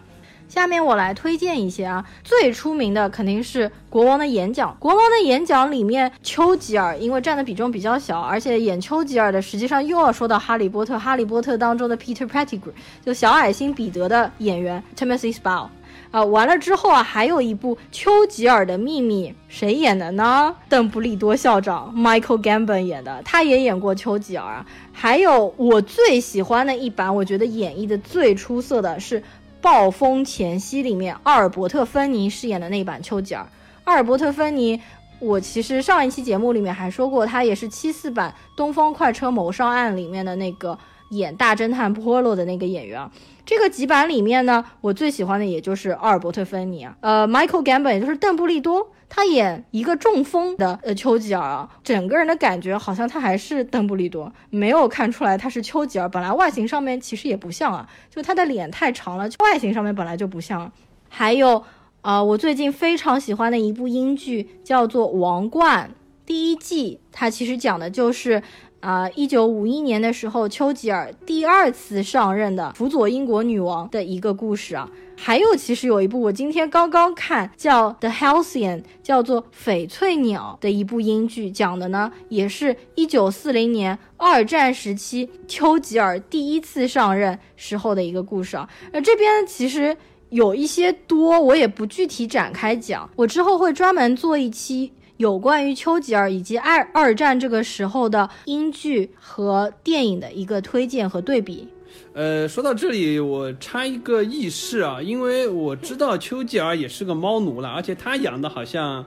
[0.48, 4.70] 下面我来推荐一些啊，最出名的肯定是《国王的演讲》。
[4.78, 10.94] 《国王的演讲》里面，丘吉尔因为占的比重比较小，而且演丘吉尔的实际上又要说到《哈利波特》。
[10.98, 12.72] 《哈利波特》当中的 Peter Pettigrew
[13.04, 15.68] 就小矮星彼得的演员 Timothy Spall。
[16.12, 20.54] 啊，完了之后啊，还有一部《丘吉尔的秘密》，谁演的呢？
[20.68, 24.66] 邓布利多校长 Michael Gambon 演的，他也演过丘吉尔啊。
[24.92, 29.20] 还有我最喜欢的一版，我觉得演绎的最出色的是
[29.66, 33.44] 《暴风前夕》里面阿尔伯特·芬尼饰演的那版丘吉尔。
[33.82, 34.80] 阿尔伯特·芬尼，
[35.18, 40.78] 我其实上一期节目里面还说过，他也是七四版《东方快车谋杀案》里面的那个
[41.10, 43.10] 演大侦探波洛的那个演员啊。
[43.44, 56.08] 这个几版里面呢，我最喜欢的也就是阿尔伯特·芬尼啊，呃，Michael Gambon，也就是邓布利多，他演一个中风的呃丘吉尔啊，整个人的感觉好像他还是邓布利多，没有看出来他是丘吉尔。
[56.08, 60.70] 本来外形上面其实也不像啊，就他的脸太长了，外形上面本来就不像。
[61.08, 61.62] 还有
[62.02, 65.90] 啊、我最近非常喜欢的一部英剧叫做《王冠》
[66.24, 68.42] 第一季，它其实讲的就是。
[68.80, 74.88] 啊，一九五一年的时候，丘吉尔第二次上任的辅佐英国女王的一个故事啊。
[75.18, 88.68] 还有，其实有一部我今天刚刚看，叫《The Halcyon》，叫做《翡翠鸟》的一部英剧，讲的呢也是一九四零年二战时期丘吉尔第一次上任时候的一个故事啊。
[88.92, 89.96] 呃，这边其实
[90.28, 94.92] 有一些多，我也不具体展开讲，我之后会专门做一期。
[95.16, 101.68] 有关于丘吉尔以及二二战这个时候的英剧和电影的一个推荐和对比。
[102.12, 109.04] 呃，说到这里，我插一个轶事啊，因为我知道丘吉尔也是个猫奴了，而且他养的好像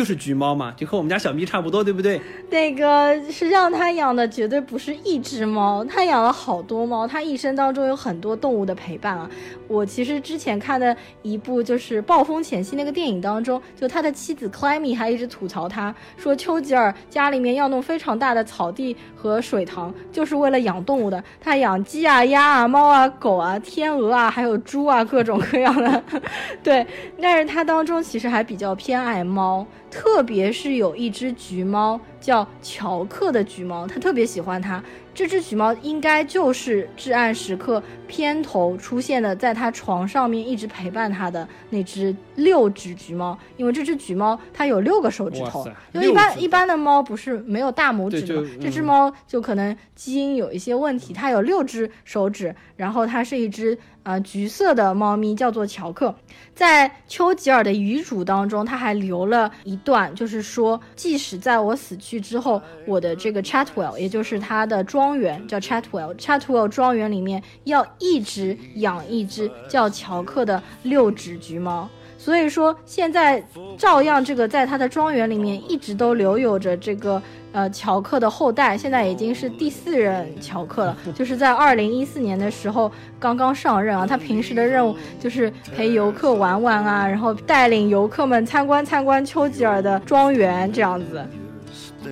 [0.00, 2.18] 就是橘猫嘛，就和我们家小咪差不多，对不对？
[2.48, 9.28] 那个实际上他养的绝对不是一只猫，他养了好多猫，他一生当中有很多动物的陪伴啊。
[9.68, 21.22] 我其实之前看的一部就是《暴风前夕》那个电影当中，就他的妻子 Clemmy 还一直吐槽他说，丘吉尔家里面要弄非常大的草地和水塘，就是为了养动物的。
[21.42, 26.02] 他养鸡啊、鸭啊、猫啊、狗啊、天鹅啊，还有猪啊，各种各样的。
[26.64, 26.86] 对，
[27.20, 29.66] 但是他当中其实还比较偏爱猫。
[29.90, 34.82] 特别是有一只橘猫叫乔克的橘猫，他特别喜欢它。
[35.12, 43.36] 这只橘猫应该就是《至暗时刻》片头出现的，在他床上面一直陪伴他的那只六指橘猫。
[43.56, 56.14] 因为这只橘猫它有六个手指头，就一般一般的猫不是没有大拇指的这只猫就可能基因有一些问题，它有六只手指，然后它是一只呃橘色的猫咪，叫做乔克。
[56.54, 71.88] 在丘吉尔的遗嘱当中，他还留了一段，就是说，即使在我死去去之后，我的这个 Chatwell，也就是他的庄园叫 Chatwell，Chatwell 庄园里面要一直养一只叫乔克的六指橘猫。
[72.18, 73.42] 所以说，现在
[73.78, 84.06] 照样这个在他的庄园里面一直都留有着这个呃乔克的后代，现在已经是第四任乔克了，就是在二零一四年的时候刚刚上任啊。
[84.06, 91.24] 他平时的任务就是陪游客玩玩啊，然后带领游客们参观参观丘吉尔的庄园这样子。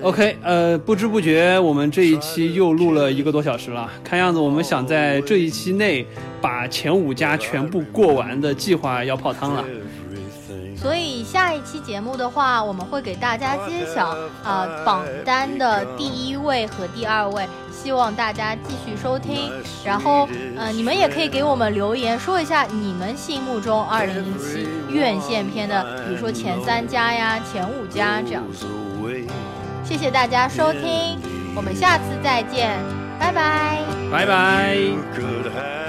[0.01, 6.05] OK，呃，不知不觉我们这一期又录了一个多小时了，看样子我们想在这一期内
[6.39, 9.65] 把前五家全部过完的计划要泡汤了。
[10.77, 14.07] 所以下一期节目的话，我们会给大家揭晓
[14.43, 19.51] 啊、呃、榜单的第一位和第二位，希望大家继续收听。
[19.83, 20.25] 然后
[20.55, 28.65] 呃，你们也可以给我们留言，说一下你们心目中二零一七院线片的，比如说前三家呀、前五家这样子。
[29.89, 31.19] 谢谢大家收听，
[31.55, 32.77] 我们下次再见，
[33.19, 33.79] 拜拜，
[34.11, 35.88] 拜拜。